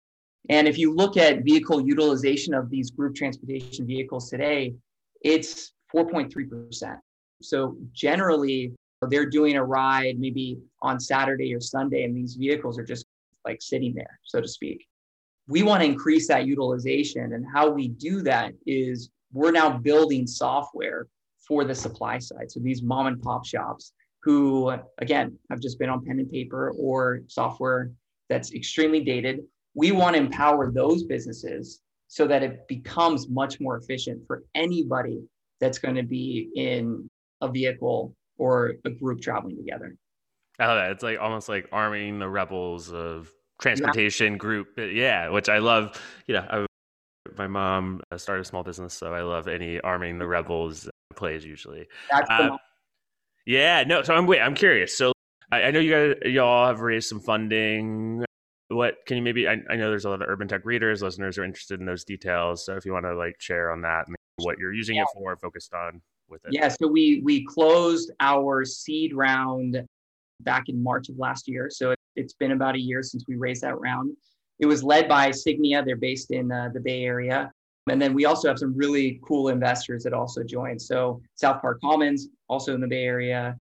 And 0.49 0.67
if 0.67 0.77
you 0.77 0.93
look 0.93 1.17
at 1.17 1.43
vehicle 1.43 1.81
utilization 1.81 2.53
of 2.53 2.69
these 2.69 2.91
group 2.91 3.15
transportation 3.15 3.85
vehicles 3.85 4.29
today, 4.29 4.75
it's 5.21 5.73
4.3%. 5.93 6.97
So 7.41 7.77
generally, 7.93 8.73
they're 9.09 9.29
doing 9.29 9.55
a 9.55 9.63
ride 9.63 10.19
maybe 10.19 10.59
on 10.81 10.99
Saturday 10.99 11.53
or 11.53 11.61
Sunday, 11.61 12.03
and 12.03 12.15
these 12.15 12.35
vehicles 12.35 12.77
are 12.77 12.83
just 12.83 13.05
like 13.45 13.61
sitting 13.61 13.93
there, 13.93 14.19
so 14.23 14.41
to 14.41 14.47
speak. 14.47 14.85
We 15.47 15.63
want 15.63 15.81
to 15.81 15.85
increase 15.85 16.27
that 16.27 16.45
utilization. 16.45 17.33
And 17.33 17.45
how 17.51 17.69
we 17.69 17.87
do 17.87 18.21
that 18.23 18.53
is 18.67 19.09
we're 19.31 19.51
now 19.51 19.77
building 19.77 20.27
software 20.27 21.07
for 21.47 21.63
the 21.63 21.73
supply 21.73 22.19
side. 22.19 22.51
So 22.51 22.59
these 22.59 22.83
mom 22.83 23.07
and 23.07 23.21
pop 23.21 23.45
shops 23.45 23.93
who, 24.21 24.71
again, 24.99 25.37
have 25.49 25.59
just 25.59 25.79
been 25.79 25.89
on 25.89 26.05
pen 26.05 26.19
and 26.19 26.29
paper 26.29 26.71
or 26.77 27.21
software 27.27 27.91
that's 28.27 28.53
extremely 28.53 28.99
dated. 28.99 29.39
We 29.73 29.91
want 29.91 30.15
to 30.15 30.21
empower 30.21 30.71
those 30.71 31.03
businesses 31.03 31.81
so 32.07 32.27
that 32.27 32.43
it 32.43 32.67
becomes 32.67 33.29
much 33.29 33.59
more 33.59 33.77
efficient 33.77 34.21
for 34.27 34.43
anybody 34.55 35.21
that's 35.59 35.79
going 35.79 35.95
to 35.95 36.03
be 36.03 36.49
in 36.55 37.09
a 37.41 37.49
vehicle 37.49 38.15
or 38.37 38.75
a 38.85 38.89
group 38.89 39.21
traveling 39.21 39.57
together. 39.57 39.95
I 40.59 40.67
love 40.67 40.77
that. 40.77 40.91
It's 40.91 41.03
like 41.03 41.19
almost 41.19 41.49
like 41.49 41.67
arming 41.71 42.19
the 42.19 42.27
rebels 42.27 42.91
of 42.91 43.31
transportation 43.61 44.33
yeah. 44.33 44.37
group. 44.37 44.67
Yeah, 44.77 45.29
which 45.29 45.49
I 45.49 45.59
love. 45.59 46.01
You 46.27 46.35
know, 46.35 46.45
I, 46.49 46.65
my 47.37 47.47
mom 47.47 48.01
started 48.17 48.41
a 48.41 48.45
small 48.45 48.63
business, 48.63 48.93
so 48.93 49.13
I 49.13 49.21
love 49.21 49.47
any 49.47 49.79
arming 49.79 50.17
the 50.17 50.27
rebels 50.27 50.89
plays 51.15 51.45
usually. 51.45 51.87
That's 52.11 52.29
uh, 52.29 52.57
yeah, 53.45 53.83
no. 53.83 54.01
So 54.03 54.13
I'm 54.13 54.27
wait. 54.27 54.41
I'm 54.41 54.55
curious. 54.55 54.97
So 54.97 55.13
I, 55.51 55.63
I 55.63 55.71
know 55.71 55.79
you 55.79 55.91
guys, 55.91 56.31
y'all 56.31 56.67
have 56.67 56.81
raised 56.81 57.07
some 57.07 57.19
funding. 57.19 58.25
What 58.67 58.97
can 59.05 59.17
you 59.17 59.23
maybe? 59.23 59.47
I, 59.47 59.57
I, 59.69 59.75
know 59.75 59.89
there's 59.89 60.05
a 60.05 60.09
lot 60.09 60.21
of 60.21 60.29
urban 60.29 60.47
tech 60.47 60.65
readers, 60.65 61.01
listeners 61.01 61.37
are 61.37 61.43
interested 61.43 61.79
in 61.79 61.85
those 61.85 62.03
details. 62.03 62.65
So 62.65 62.75
if 62.75 62.85
you 62.85 62.93
want 62.93 63.05
to 63.05 63.15
like 63.15 63.39
share 63.39 63.71
on 63.71 63.81
that, 63.81 64.05
what 64.45 64.57
you're 64.57 64.73
using 64.73 64.97
yeah. 64.97 65.03
it 65.03 65.07
for, 65.13 65.35
focused 65.37 65.73
on 65.73 66.01
with 66.29 66.43
it. 66.45 66.51
Yeah. 66.53 66.67
So 66.67 66.87
we 66.87 67.21
we 67.23 67.45
closed 67.45 68.11
our 68.19 68.65
seed 68.65 69.13
round 69.13 69.81
back 70.41 70.69
in 70.69 70.81
March 70.81 71.09
of 71.09 71.17
last 71.17 71.47
year. 71.47 71.69
So 71.69 71.91
it, 71.91 71.99
it's 72.15 72.33
been 72.33 72.51
about 72.51 72.75
a 72.75 72.79
year 72.79 73.03
since 73.03 73.25
we 73.27 73.35
raised 73.35 73.61
that 73.63 73.79
round. 73.79 74.15
It 74.59 74.65
was 74.65 74.83
led 74.83 75.07
by 75.07 75.29
Signia. 75.29 75.85
They're 75.85 75.95
based 75.95 76.31
in 76.31 76.51
uh, 76.51 76.69
the 76.73 76.79
Bay 76.79 77.03
Area. 77.03 77.51
And 77.89 78.01
then 78.01 78.13
we 78.13 78.25
also 78.25 78.47
have 78.47 78.59
some 78.59 78.75
really 78.75 79.19
cool 79.23 79.49
investors 79.49 80.03
that 80.03 80.13
also 80.13 80.43
joined. 80.43 80.81
So 80.81 81.21
South 81.35 81.61
Park 81.61 81.79
Commons, 81.81 82.27
also 82.47 82.75
in 82.75 82.81
the 82.81 82.87
Bay 82.87 83.03
Area. 83.03 83.57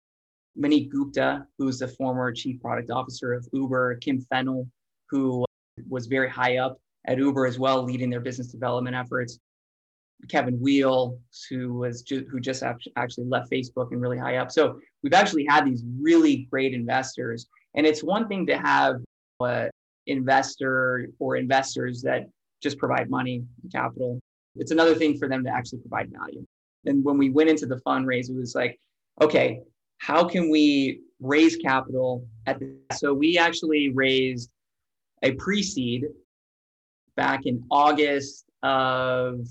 Manik 0.56 0.92
Gupta, 0.92 1.46
who's 1.58 1.80
the 1.80 1.88
former 1.88 2.32
chief 2.32 2.62
product 2.62 2.92
officer 2.92 3.34
of 3.34 3.48
Uber. 3.54 3.96
Kim 3.96 4.22
Fennell, 4.22 4.68
who 5.10 5.44
was 5.90 6.06
very 6.06 6.30
high 6.30 6.58
up 6.58 6.78
at 7.08 7.18
Uber 7.18 7.46
as 7.48 7.58
well, 7.58 7.84
leading 7.84 8.10
their 8.10 8.22
business 8.22 8.48
development 8.48 8.96
efforts. 8.96 9.40
Kevin 10.30 10.58
Weil, 10.60 11.18
who 11.50 11.74
was 11.74 12.02
ju- 12.02 12.26
who 12.30 12.40
just 12.40 12.64
actually 12.64 13.26
left 13.26 13.52
Facebook 13.52 13.92
and 13.92 14.02
really 14.02 14.18
high 14.18 14.38
up. 14.38 14.52
So 14.52 14.80
we've 15.02 15.14
actually 15.14 15.46
had 15.46 15.66
these 15.66 15.84
really 16.00 16.48
great 16.50 16.74
investors, 16.74 17.48
and 17.76 17.86
it's 17.86 18.04
one 18.04 18.28
thing 18.28 18.46
to 18.48 18.58
have 18.58 18.98
an 19.40 19.70
investor 20.08 21.10
or 21.20 21.36
investors 21.36 22.02
that 22.04 22.28
just 22.62 22.78
provide 22.78 23.10
money 23.10 23.44
and 23.62 23.72
capital. 23.72 24.20
It's 24.56 24.72
another 24.72 24.96
thing 24.96 25.18
for 25.18 25.28
them 25.28 25.44
to 25.44 25.50
actually 25.50 25.80
provide 25.80 26.12
value. 26.12 26.46
And 26.86 27.04
when 27.04 27.18
we 27.18 27.30
went 27.30 27.50
into 27.50 27.66
the 27.66 27.82
fundraise, 27.88 28.30
it 28.30 28.36
was 28.36 28.56
like, 28.56 28.80
okay, 29.22 29.62
how 29.98 30.28
can 30.28 30.50
we 30.50 31.02
raise 31.20 31.56
capital 31.56 32.28
at 32.46 32.60
the 32.60 32.76
so 32.94 33.14
we 33.14 33.38
actually 33.38 33.90
raised 33.90 34.50
a 35.24 35.32
pre-seed 35.34 36.06
back 37.16 37.46
in 37.46 37.64
August 37.72 38.46
of 38.62 39.48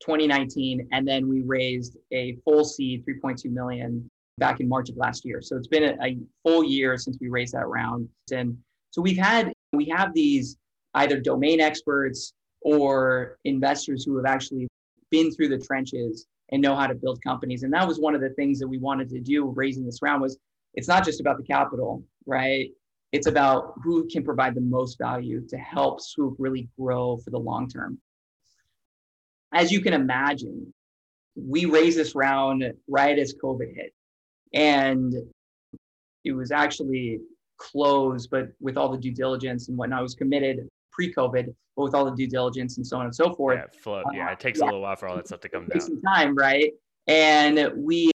2019 0.00 0.88
and 0.92 1.06
then 1.06 1.28
we 1.28 1.42
raised 1.42 1.96
a 2.12 2.36
full 2.44 2.64
seed 2.64 3.04
3.2 3.06 3.50
million 3.50 4.08
back 4.38 4.60
in 4.60 4.68
March 4.68 4.88
of 4.88 4.96
last 4.96 5.24
year. 5.24 5.42
So 5.42 5.56
it's 5.56 5.68
been 5.68 5.84
a, 5.84 5.96
a 6.04 6.18
full 6.42 6.64
year 6.64 6.96
since 6.96 7.18
we 7.20 7.28
raised 7.28 7.54
that 7.54 7.66
round 7.66 8.08
and 8.32 8.56
so 8.90 9.00
we've 9.00 9.18
had 9.18 9.52
we 9.72 9.84
have 9.86 10.12
these 10.14 10.56
either 10.94 11.20
domain 11.20 11.60
experts 11.60 12.32
or 12.62 13.38
investors 13.44 14.04
who 14.04 14.16
have 14.16 14.26
actually 14.26 14.68
been 15.10 15.30
through 15.32 15.48
the 15.48 15.58
trenches 15.58 16.26
and 16.50 16.60
know 16.60 16.74
how 16.74 16.86
to 16.86 16.94
build 16.94 17.22
companies. 17.22 17.62
And 17.62 17.72
that 17.72 17.86
was 17.86 18.00
one 18.00 18.14
of 18.14 18.20
the 18.20 18.30
things 18.30 18.58
that 18.58 18.68
we 18.68 18.78
wanted 18.78 19.08
to 19.10 19.20
do 19.20 19.46
raising 19.54 19.84
this 19.84 20.02
round 20.02 20.20
was 20.20 20.38
it's 20.74 20.88
not 20.88 21.04
just 21.04 21.20
about 21.20 21.36
the 21.36 21.44
capital, 21.44 22.02
right? 22.26 22.70
It's 23.12 23.26
about 23.26 23.74
who 23.82 24.06
can 24.08 24.24
provide 24.24 24.54
the 24.54 24.60
most 24.60 24.98
value 24.98 25.46
to 25.48 25.56
help 25.56 26.00
Swoop 26.00 26.36
really 26.38 26.68
grow 26.78 27.18
for 27.18 27.30
the 27.30 27.38
long 27.38 27.68
term. 27.68 27.98
As 29.52 29.72
you 29.72 29.80
can 29.80 29.92
imagine, 29.92 30.72
we 31.36 31.64
raised 31.64 31.98
this 31.98 32.14
round 32.14 32.64
right 32.88 33.18
as 33.18 33.34
COVID 33.42 33.74
hit. 33.74 33.92
And 34.52 35.14
it 36.24 36.32
was 36.32 36.50
actually 36.50 37.20
closed, 37.58 38.30
but 38.30 38.48
with 38.60 38.76
all 38.76 38.90
the 38.90 38.98
due 38.98 39.12
diligence 39.12 39.68
and 39.68 39.76
whatnot, 39.76 40.00
I 40.00 40.02
was 40.02 40.14
committed 40.14 40.68
pre-COVID, 40.92 41.46
but 41.76 41.82
with 41.82 41.94
all 41.94 42.04
the 42.04 42.16
due 42.16 42.26
diligence 42.26 42.76
and 42.76 42.86
so 42.86 42.98
on 42.98 43.06
and 43.06 43.14
so 43.14 43.34
forth. 43.34 43.58
Yeah, 43.58 43.80
flow, 43.80 44.02
yeah 44.12 44.32
it 44.32 44.40
takes 44.40 44.60
uh, 44.60 44.64
a 44.64 44.66
little 44.66 44.80
while 44.80 44.96
for 44.96 45.08
all 45.08 45.16
that 45.16 45.26
stuff 45.26 45.40
to 45.40 45.48
come 45.48 45.66
down. 45.66 45.80
Some 45.80 46.00
time, 46.02 46.34
right? 46.34 46.72
And 47.06 47.70
we 47.76 48.10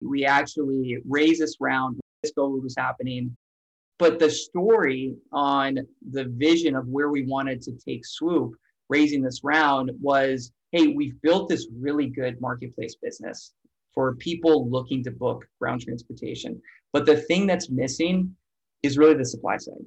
we 0.00 0.24
actually 0.24 0.98
raised 1.08 1.40
this 1.40 1.56
round. 1.60 2.00
This 2.22 2.32
COVID 2.36 2.62
was 2.62 2.74
happening, 2.76 3.36
but 3.98 4.18
the 4.18 4.30
story 4.30 5.14
on 5.32 5.78
the 6.10 6.24
vision 6.24 6.76
of 6.76 6.86
where 6.86 7.10
we 7.10 7.24
wanted 7.24 7.62
to 7.62 7.72
take 7.72 8.06
Swoop, 8.06 8.54
raising 8.92 9.22
this 9.22 9.40
round, 9.42 9.90
was 10.00 10.52
hey, 10.72 10.88
we've 10.88 11.20
built 11.22 11.48
this 11.48 11.66
really 11.78 12.08
good 12.08 12.40
marketplace 12.40 12.96
business 13.02 13.52
for 13.94 14.14
people 14.16 14.70
looking 14.70 15.02
to 15.04 15.10
book 15.10 15.46
ground 15.60 15.82
transportation. 15.82 16.60
But 16.92 17.06
the 17.06 17.16
thing 17.16 17.46
that's 17.46 17.70
missing 17.70 18.34
is 18.82 18.98
really 18.98 19.14
the 19.14 19.24
supply 19.24 19.56
side. 19.58 19.84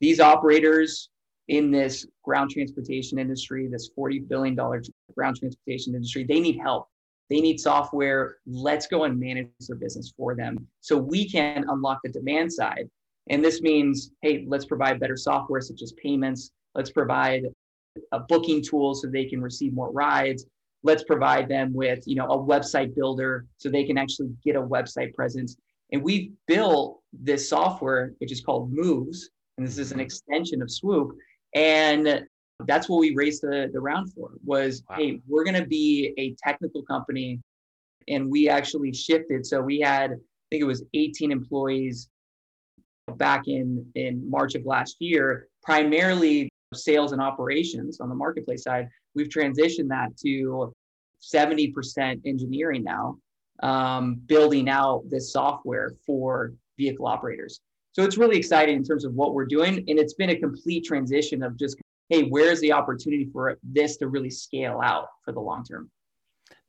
These 0.00 0.20
operators 0.20 1.10
in 1.48 1.70
this 1.70 2.06
ground 2.22 2.50
transportation 2.50 3.18
industry, 3.18 3.68
this 3.68 3.90
$40 3.98 4.28
billion 4.28 4.54
ground 4.54 5.36
transportation 5.38 5.94
industry, 5.94 6.24
they 6.24 6.40
need 6.40 6.58
help. 6.58 6.88
They 7.30 7.40
need 7.40 7.58
software. 7.58 8.36
Let's 8.46 8.86
go 8.86 9.04
and 9.04 9.18
manage 9.18 9.48
their 9.66 9.76
business 9.76 10.12
for 10.16 10.34
them 10.34 10.66
so 10.80 10.96
we 10.96 11.28
can 11.28 11.64
unlock 11.68 12.00
the 12.04 12.10
demand 12.10 12.52
side. 12.52 12.88
And 13.30 13.44
this 13.44 13.60
means, 13.60 14.10
hey, 14.22 14.44
let's 14.46 14.64
provide 14.64 15.00
better 15.00 15.16
software 15.16 15.60
such 15.60 15.82
as 15.82 15.92
payments. 16.02 16.50
Let's 16.74 16.90
provide 16.90 17.44
a 18.12 18.20
booking 18.20 18.62
tool 18.62 18.94
so 18.94 19.08
they 19.08 19.24
can 19.24 19.40
receive 19.40 19.72
more 19.72 19.90
rides. 19.92 20.46
Let's 20.82 21.04
provide 21.04 21.48
them 21.48 21.72
with, 21.72 22.06
you 22.06 22.14
know, 22.14 22.26
a 22.26 22.38
website 22.38 22.94
builder 22.94 23.46
so 23.56 23.68
they 23.68 23.84
can 23.84 23.98
actually 23.98 24.30
get 24.44 24.56
a 24.56 24.62
website 24.62 25.14
presence. 25.14 25.56
And 25.92 26.02
we've 26.02 26.30
built 26.46 27.00
this 27.12 27.48
software, 27.48 28.12
which 28.18 28.30
is 28.30 28.40
called 28.40 28.72
Moovs, 28.72 29.18
and 29.56 29.66
this 29.66 29.78
is 29.78 29.90
an 29.90 29.96
mm-hmm. 29.96 30.04
extension 30.04 30.62
of 30.62 30.70
Swoop 30.70 31.16
and 31.54 32.26
that's 32.66 32.88
what 32.88 32.98
we 32.98 33.14
raised 33.14 33.42
the, 33.42 33.70
the 33.72 33.80
round 33.80 34.12
for 34.12 34.30
was, 34.44 34.82
wow. 34.88 34.96
hey, 34.96 35.20
we're 35.28 35.44
going 35.44 35.60
to 35.60 35.66
be 35.66 36.12
a 36.18 36.34
technical 36.42 36.82
company. 36.82 37.40
And 38.08 38.30
we 38.30 38.48
actually 38.48 38.92
shifted. 38.92 39.46
So 39.46 39.60
we 39.60 39.80
had, 39.80 40.12
I 40.12 40.46
think 40.50 40.62
it 40.62 40.66
was 40.66 40.82
18 40.94 41.30
employees 41.30 42.08
back 43.16 43.42
in, 43.46 43.84
in 43.94 44.28
March 44.28 44.54
of 44.54 44.64
last 44.64 44.96
year, 44.98 45.48
primarily 45.62 46.48
sales 46.74 47.12
and 47.12 47.20
operations 47.20 48.00
on 48.00 48.08
the 48.08 48.14
marketplace 48.14 48.62
side. 48.62 48.88
We've 49.14 49.28
transitioned 49.28 49.88
that 49.88 50.16
to 50.24 50.72
70% 51.22 52.20
engineering 52.24 52.84
now, 52.84 53.18
um, 53.62 54.16
building 54.26 54.68
out 54.68 55.04
this 55.08 55.32
software 55.32 55.94
for 56.06 56.52
vehicle 56.76 57.06
operators. 57.06 57.60
So 57.92 58.04
it's 58.04 58.16
really 58.16 58.36
exciting 58.36 58.76
in 58.76 58.84
terms 58.84 59.04
of 59.04 59.14
what 59.14 59.34
we're 59.34 59.46
doing. 59.46 59.84
And 59.88 59.98
it's 59.98 60.14
been 60.14 60.30
a 60.30 60.38
complete 60.38 60.84
transition 60.84 61.42
of 61.42 61.58
just, 61.58 61.76
hey, 62.10 62.24
where's 62.24 62.60
the 62.60 62.72
opportunity 62.72 63.28
for 63.32 63.58
this 63.62 63.96
to 63.96 64.08
really 64.08 64.30
scale 64.30 64.80
out 64.82 65.08
for 65.24 65.32
the 65.32 65.40
long 65.40 65.64
term? 65.64 65.90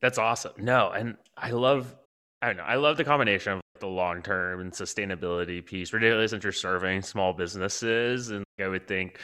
That's 0.00 0.18
awesome. 0.18 0.52
No, 0.58 0.90
and 0.90 1.16
I 1.36 1.50
love, 1.50 1.94
I 2.42 2.48
don't 2.48 2.56
know, 2.56 2.64
I 2.64 2.76
love 2.76 2.96
the 2.96 3.04
combination 3.04 3.52
of 3.52 3.60
the 3.78 3.86
long 3.86 4.22
term 4.22 4.60
and 4.60 4.72
sustainability 4.72 5.64
piece, 5.64 5.90
particularly 5.90 6.26
since 6.26 6.42
you're 6.42 6.52
serving 6.52 7.02
small 7.02 7.32
businesses. 7.32 8.30
And 8.30 8.44
I 8.58 8.66
would 8.66 8.88
think 8.88 9.20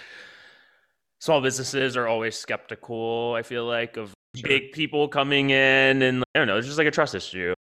small 1.27 1.41
businesses 1.41 1.97
are 1.97 2.07
always 2.07 2.37
skeptical, 2.37 3.35
I 3.37 3.43
feel 3.43 3.67
like, 3.67 3.97
of 3.97 4.15
sure. 4.37 4.49
big 4.49 4.73
people 4.73 5.09
coming 5.09 5.51
in. 5.51 6.01
And 6.03 6.23
I 6.35 6.39
don't 6.39 6.47
know, 6.47 6.57
it's 6.57 6.67
just 6.67 6.79
like 6.79 6.87
a 6.87 6.93
trust 6.93 7.15
issue. 7.15 7.53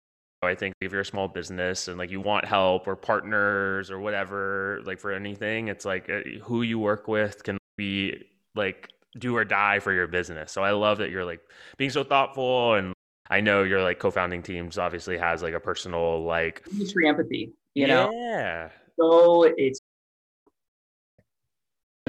I 0.42 0.54
think 0.54 0.75
if 0.83 0.92
you're 0.92 1.00
a 1.00 1.06
small 1.06 1.26
business 1.26 1.88
and 1.88 1.97
like 1.97 2.11
you 2.11 2.21
want 2.21 2.44
help 2.44 2.87
or 2.87 2.97
partners 2.97 3.90
or 3.90 3.99
whatever, 3.99 4.83
like 4.85 5.00
for 5.00 5.11
anything, 5.11 5.68
it's 5.68 5.87
like 5.87 6.11
uh, 6.11 6.21
who 6.42 6.61
you 6.61 6.78
work 6.78 7.09
with 7.09 7.42
can 7.42 7.56
be 7.78 8.23
like 8.54 8.90
do 9.18 9.35
or 9.35 9.47
die 9.47 9.78
for 9.78 9.90
your 9.90 10.06
business. 10.06 10.52
So 10.52 10.62
I 10.62 10.73
love 10.73 10.99
that 10.99 11.11
you're 11.11 11.25
like 11.25 11.40
being 11.78 11.88
so 11.88 12.04
thoughtful 12.04 12.75
and 12.75 12.92
I 13.30 13.40
know 13.40 13.62
your 13.62 13.83
like 13.83 13.99
co-founding 13.99 14.42
teams 14.42 14.76
obviously 14.76 15.16
has 15.16 15.42
like 15.42 15.54
a 15.54 15.61
personal 15.61 16.23
like 16.23 16.62
industry 16.71 17.09
empathy, 17.09 17.54
you 17.73 17.87
know. 17.87 18.11
Yeah. 18.12 18.68
So 19.00 19.44
it's 19.56 19.80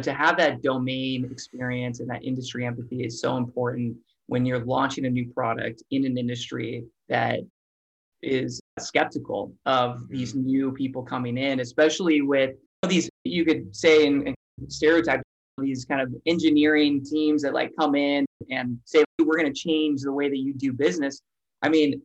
to 0.02 0.14
have 0.14 0.38
that 0.38 0.62
domain 0.62 1.26
experience 1.32 2.00
and 2.00 2.10
that 2.10 2.24
industry 2.24 2.66
empathy 2.66 3.04
is 3.04 3.22
so 3.22 3.38
important 3.38 3.96
when 4.28 4.46
you're 4.46 4.64
launching 4.66 5.06
a 5.06 5.10
new 5.10 5.32
product 5.32 5.84
in 5.92 6.06
an 6.06 6.18
industry 6.18 6.84
that 7.08 7.40
is 8.22 8.60
skeptical 8.80 9.54
of 9.66 10.08
these 10.10 10.34
mm-hmm. 10.34 10.46
new 10.46 10.72
people 10.72 11.04
coming 11.04 11.38
in, 11.38 11.60
especially 11.60 12.22
with 12.22 12.56
these, 12.90 13.10
you 13.24 13.46
could 13.46 13.74
say 13.76 14.06
in, 14.06 14.28
in 14.28 14.36
stereotype, 14.68 15.22
these 15.60 15.86
kind 15.86 16.02
of 16.02 16.14
engineering 16.26 17.04
teams 17.04 17.42
that 17.42 17.54
like 17.54 17.72
come 17.80 17.96
in 17.96 18.26
and 18.50 18.78
say, 18.84 19.04
we're 19.20 19.38
going 19.38 19.52
to 19.52 19.58
change 19.58 20.02
the 20.02 20.12
way 20.12 20.28
that 20.28 20.38
you 20.38 20.54
do 20.54 20.74
business. 20.74 21.22
I 21.62 21.70
mean, 21.70 22.02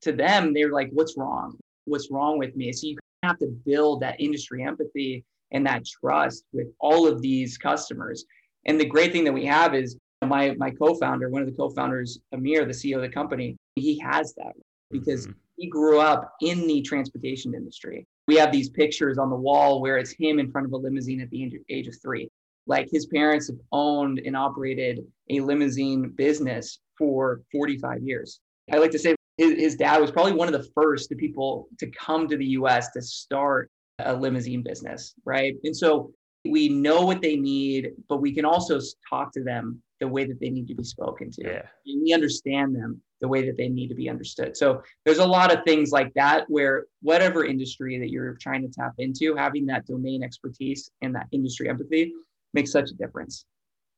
to 0.00 0.12
them, 0.12 0.54
they're 0.54 0.72
like, 0.72 0.88
what's 0.92 1.16
wrong? 1.18 1.58
What's 1.84 2.10
wrong 2.10 2.38
with 2.38 2.56
me? 2.56 2.72
So 2.72 2.86
you 2.86 2.96
have 3.22 3.38
to 3.38 3.48
build 3.66 4.00
that 4.00 4.18
industry 4.18 4.62
empathy 4.62 5.24
and 5.52 5.66
that 5.66 5.84
trust 5.86 6.44
with 6.52 6.68
all 6.80 7.06
of 7.06 7.22
these 7.22 7.58
customers. 7.58 8.24
And 8.66 8.80
the 8.80 8.86
great 8.86 9.12
thing 9.12 9.24
that 9.24 9.32
we 9.32 9.46
have 9.46 9.74
is 9.74 9.96
my 10.26 10.54
my 10.58 10.70
co-founder, 10.70 11.30
one 11.30 11.42
of 11.42 11.48
the 11.48 11.54
co-founders, 11.54 12.18
Amir, 12.32 12.64
the 12.64 12.72
CEO 12.72 12.96
of 12.96 13.02
the 13.02 13.08
company, 13.08 13.56
he 13.76 13.98
has 14.00 14.34
that 14.34 14.52
because 14.90 15.26
mm-hmm. 15.26 15.38
he 15.56 15.68
grew 15.68 16.00
up 16.00 16.32
in 16.40 16.66
the 16.66 16.82
transportation 16.82 17.54
industry. 17.54 18.06
We 18.26 18.36
have 18.36 18.52
these 18.52 18.68
pictures 18.68 19.18
on 19.18 19.30
the 19.30 19.36
wall 19.36 19.80
where 19.80 19.96
it's 19.96 20.10
him 20.10 20.38
in 20.38 20.50
front 20.50 20.66
of 20.66 20.72
a 20.72 20.76
limousine 20.76 21.20
at 21.20 21.30
the 21.30 21.60
age 21.70 21.86
of 21.86 21.94
three. 22.02 22.28
Like 22.66 22.88
his 22.90 23.06
parents 23.06 23.48
have 23.48 23.58
owned 23.72 24.20
and 24.24 24.36
operated 24.36 25.00
a 25.30 25.40
limousine 25.40 26.10
business 26.10 26.80
for 26.98 27.40
45 27.52 28.02
years. 28.02 28.40
I 28.70 28.76
like 28.76 28.90
to 28.90 28.98
say 28.98 29.14
his, 29.38 29.52
his 29.52 29.76
dad 29.76 30.00
was 30.00 30.10
probably 30.10 30.32
one 30.32 30.52
of 30.52 30.60
the 30.60 30.68
first 30.74 31.10
people 31.16 31.68
to 31.78 31.86
come 31.92 32.28
to 32.28 32.36
the 32.36 32.44
US 32.46 32.90
to 32.90 33.00
start 33.00 33.70
a 33.98 34.14
limousine 34.14 34.62
business, 34.62 35.14
right? 35.24 35.54
And 35.64 35.76
so 35.76 36.12
we 36.44 36.68
know 36.68 37.04
what 37.04 37.20
they 37.20 37.36
need, 37.36 37.92
but 38.08 38.20
we 38.20 38.32
can 38.32 38.44
also 38.44 38.80
talk 39.08 39.32
to 39.32 39.42
them 39.42 39.82
the 40.00 40.08
way 40.08 40.24
that 40.24 40.38
they 40.40 40.50
need 40.50 40.68
to 40.68 40.74
be 40.74 40.84
spoken 40.84 41.30
to. 41.32 41.42
Yeah. 41.42 41.62
And 41.86 42.02
we 42.02 42.12
understand 42.12 42.74
them 42.74 43.00
the 43.20 43.26
way 43.26 43.44
that 43.46 43.56
they 43.56 43.68
need 43.68 43.88
to 43.88 43.96
be 43.96 44.08
understood. 44.08 44.56
So 44.56 44.82
there's 45.04 45.18
a 45.18 45.26
lot 45.26 45.52
of 45.52 45.64
things 45.64 45.90
like 45.90 46.14
that 46.14 46.44
where 46.48 46.86
whatever 47.02 47.44
industry 47.44 47.98
that 47.98 48.10
you're 48.10 48.34
trying 48.40 48.62
to 48.62 48.68
tap 48.68 48.92
into, 48.98 49.34
having 49.34 49.66
that 49.66 49.86
domain 49.86 50.22
expertise 50.22 50.88
and 51.02 51.14
that 51.16 51.26
industry 51.32 51.68
empathy 51.68 52.12
makes 52.54 52.70
such 52.70 52.90
a 52.90 52.94
difference. 52.94 53.44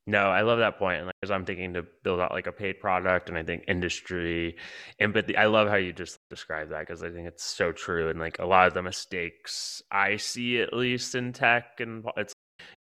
No, 0.07 0.29
I 0.29 0.43
love 0.43 0.59
that 0.59 0.79
point. 0.79 0.99
And 0.99 1.07
like, 1.07 1.15
as 1.23 1.31
I'm 1.31 1.45
thinking 1.45 1.75
to 1.75 1.85
build 2.03 2.21
out 2.21 2.33
like 2.33 2.47
a 2.47 2.53
paid 2.53 2.81
product, 2.81 3.29
and 3.29 3.39
I 3.39 3.43
think 3.43 3.65
industry 3.69 4.57
empathy. 4.99 5.37
I 5.37 5.47
love 5.47 5.69
how 5.69 5.77
you 5.77 5.93
just 5.93 6.19
describe 6.31 6.71
that 6.71 6.81
because 6.81 7.03
I 7.03 7.11
think 7.11 7.29
it's 7.29 7.45
so 7.45 7.71
true. 7.73 8.09
And 8.09 8.19
like 8.19 8.39
a 8.39 8.47
lot 8.47 8.67
of 8.67 8.75
the 8.75 8.83
mistakes 8.83 9.83
I 9.91 10.17
see, 10.17 10.61
at 10.61 10.73
least 10.73 11.15
in 11.15 11.33
tech, 11.33 11.81
and 11.81 12.05
it's 12.17 12.33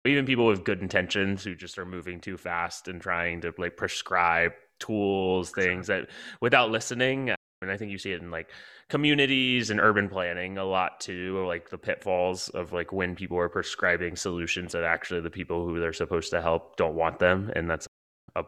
even 0.06 0.26
people 0.26 0.48
with 0.48 0.66
good 0.66 0.82
intentions 0.82 1.44
who 1.44 1.56
just 1.56 1.78
are 1.78 1.86
moving 1.86 2.20
too 2.20 2.36
fast 2.36 2.88
and 2.88 3.00
trying 3.00 3.42
to 3.42 3.54
like 3.58 3.78
prescribe 3.78 4.52
tools, 4.80 5.52
things 5.52 5.88
that 5.88 6.10
without 6.42 6.72
listening. 6.72 7.34
And 7.64 7.72
I 7.72 7.78
think 7.78 7.92
you 7.92 7.98
see 7.98 8.12
it 8.12 8.22
in 8.22 8.30
like 8.30 8.50
communities 8.90 9.70
and 9.70 9.80
urban 9.80 10.10
planning 10.10 10.58
a 10.58 10.66
lot 10.66 11.00
too, 11.00 11.38
or 11.38 11.48
like 11.48 11.70
the 11.70 11.78
pitfalls 11.78 12.50
of 12.50 12.74
like 12.74 12.92
when 12.92 13.16
people 13.16 13.38
are 13.38 13.50
prescribing 13.50 14.16
solutions 14.16 14.74
that 14.74 14.84
actually 14.84 15.22
the 15.22 15.30
people 15.30 15.66
who 15.66 15.80
they're 15.80 15.94
supposed 15.94 16.30
to 16.32 16.42
help 16.42 16.76
don't 16.76 16.96
want 16.96 17.20
them. 17.20 17.52
And 17.56 17.70
that's 17.70 17.88
a 18.36 18.44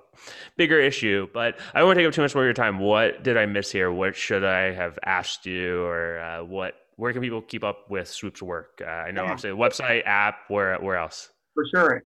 bigger 0.58 0.80
issue. 0.80 1.28
But 1.34 1.60
I 1.74 1.80
don't 1.80 1.88
want 1.88 1.98
to 1.98 2.04
take 2.04 2.08
up 2.10 2.14
too 2.14 2.22
much 2.22 2.36
more 2.36 2.44
of 2.44 2.48
your 2.48 2.54
time. 2.54 2.80
What 2.80 3.24
did 3.24 3.38
I 3.38 3.46
miss 3.46 3.72
here? 3.72 3.92
What 3.92 4.16
should 4.16 4.44
I 4.44 4.72
have 4.74 5.00
asked 5.06 5.46
you, 5.46 5.84
or 5.84 6.20
uh, 6.20 6.44
what? 6.44 6.76
Where 6.98 7.12
can 7.12 7.22
people 7.22 7.42
keep 7.42 7.64
up 7.64 7.90
with 7.90 8.08
Swoop's 8.08 8.42
work? 8.42 8.82
Uh, 8.82 8.90
I 8.90 9.12
know 9.12 9.24
yeah. 9.24 9.32
obviously 9.32 9.52
website, 9.52 10.06
app. 10.06 10.36
Where 10.48 10.78
where 10.78 10.98
else? 10.98 11.30
For 11.54 11.66
sure. 11.74 12.04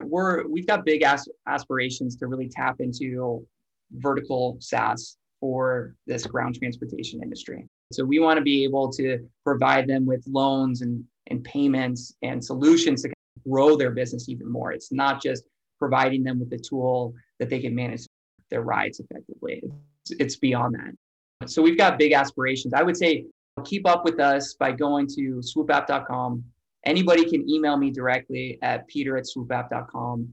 We're 0.00 0.46
we've 0.46 0.66
got 0.66 0.84
big 0.84 1.02
as- 1.02 1.28
aspirations 1.46 2.16
to 2.16 2.26
really 2.26 2.48
tap 2.48 2.76
into 2.80 3.46
vertical 3.92 4.56
SaaS 4.60 5.16
for 5.40 5.94
this 6.06 6.26
ground 6.26 6.56
transportation 6.58 7.22
industry. 7.22 7.66
So 7.92 8.04
we 8.04 8.18
want 8.18 8.38
to 8.38 8.42
be 8.42 8.64
able 8.64 8.90
to 8.92 9.18
provide 9.44 9.86
them 9.86 10.04
with 10.06 10.24
loans 10.26 10.82
and, 10.82 11.04
and 11.28 11.42
payments 11.44 12.14
and 12.22 12.44
solutions 12.44 13.02
to 13.02 13.10
grow 13.48 13.76
their 13.76 13.90
business 13.90 14.28
even 14.28 14.50
more. 14.50 14.72
It's 14.72 14.92
not 14.92 15.22
just 15.22 15.44
providing 15.78 16.24
them 16.24 16.38
with 16.38 16.50
the 16.50 16.58
tool 16.58 17.14
that 17.38 17.48
they 17.48 17.60
can 17.60 17.74
manage 17.74 18.06
their 18.50 18.62
rides 18.62 19.00
effectively. 19.00 19.62
It's, 20.02 20.20
it's 20.20 20.36
beyond 20.36 20.74
that. 20.74 21.48
So 21.48 21.62
we've 21.62 21.78
got 21.78 21.98
big 21.98 22.12
aspirations. 22.12 22.74
I 22.74 22.82
would 22.82 22.96
say 22.96 23.26
keep 23.64 23.86
up 23.86 24.04
with 24.04 24.20
us 24.20 24.54
by 24.54 24.72
going 24.72 25.06
to 25.08 25.40
swoopapp.com. 25.40 26.44
Anybody 26.84 27.28
can 27.28 27.48
email 27.48 27.76
me 27.76 27.90
directly 27.90 28.58
at 28.62 28.86
peter 28.88 29.16
at 29.16 29.24
swoopapp.com. 29.24 30.30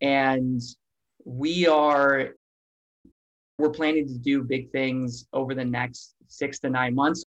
And 0.00 0.60
we 1.24 1.66
are 1.66 2.30
we're 3.60 3.70
planning 3.70 4.06
to 4.08 4.18
do 4.18 4.42
big 4.42 4.70
things 4.70 5.26
over 5.32 5.54
the 5.54 5.64
next 5.64 6.14
six 6.28 6.58
to 6.60 6.70
nine 6.70 6.94
months. 6.94 7.22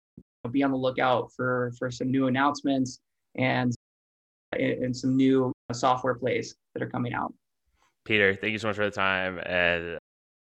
I'll 0.44 0.52
be 0.52 0.64
on 0.64 0.72
the 0.72 0.78
lookout 0.78 1.32
for 1.36 1.74
for 1.78 1.92
some 1.92 2.10
new 2.10 2.28
announcements 2.28 3.00
and 3.36 3.74
and 4.54 4.96
some 4.96 5.16
new 5.16 5.54
software 5.72 6.16
plays 6.16 6.56
that 6.74 6.84
are 6.84 6.90
coming 6.90 7.14
out. 7.14 7.34
Peter, 8.04 8.36
thank 8.36 8.52
you 8.52 8.58
so 8.58 8.68
much 8.68 8.76
for 8.76 8.86
the 8.86 8.92
time, 8.92 9.40
and 9.46 9.98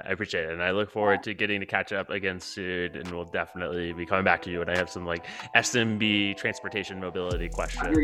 I 0.02 0.11
appreciate 0.11 0.46
it, 0.46 0.52
and 0.52 0.62
I 0.62 0.72
look 0.72 0.90
forward 0.90 1.22
to 1.22 1.35
getting 1.35 1.61
to 1.61 1.66
catch 1.66 1.92
up 1.92 2.11
again 2.11 2.40
soon. 2.40 2.96
And 2.96 3.09
we'll 3.12 3.24
definitely 3.24 3.92
be 3.92 4.04
coming 4.04 4.24
back 4.24 4.42
to 4.42 4.50
you. 4.50 4.61
And 4.61 4.68
I 4.68 4.76
have 4.76 4.90
some 4.90 5.07
like 5.07 5.24
SMB 5.54 6.37
transportation 6.37 6.98
mobility 6.98 7.48
questions 7.48 7.96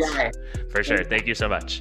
for 0.70 0.84
sure. 0.84 1.02
Thank 1.04 1.26
you 1.26 1.34
so 1.34 1.48
much. 1.48 1.80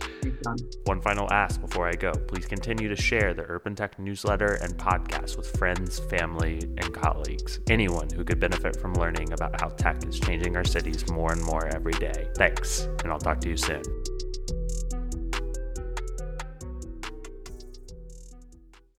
One 0.85 0.99
final 0.99 1.31
ask 1.31 1.61
before 1.61 1.87
I 1.87 1.93
go: 1.93 2.11
please 2.11 2.47
continue 2.47 2.89
to 2.89 2.95
share 2.95 3.35
the 3.35 3.45
Urban 3.47 3.75
Tech 3.75 3.99
newsletter 3.99 4.57
and 4.63 4.75
podcast 4.77 5.37
with 5.37 5.55
friends, 5.57 5.99
family, 5.99 6.59
and 6.63 6.93
colleagues. 6.93 7.59
Anyone 7.69 8.09
who 8.09 8.23
could 8.23 8.39
benefit 8.39 8.75
from 8.77 8.93
learning 8.93 9.31
about 9.33 9.61
how 9.61 9.67
tech 9.67 10.03
is 10.05 10.19
changing 10.19 10.55
our 10.57 10.65
cities 10.65 11.09
more 11.11 11.31
and 11.31 11.43
more 11.43 11.67
every 11.67 11.93
day. 11.93 12.27
Thanks, 12.35 12.87
and 13.03 13.11
I'll 13.11 13.19
talk 13.19 13.39
to 13.41 13.49
you 13.49 13.57
soon. 13.57 13.83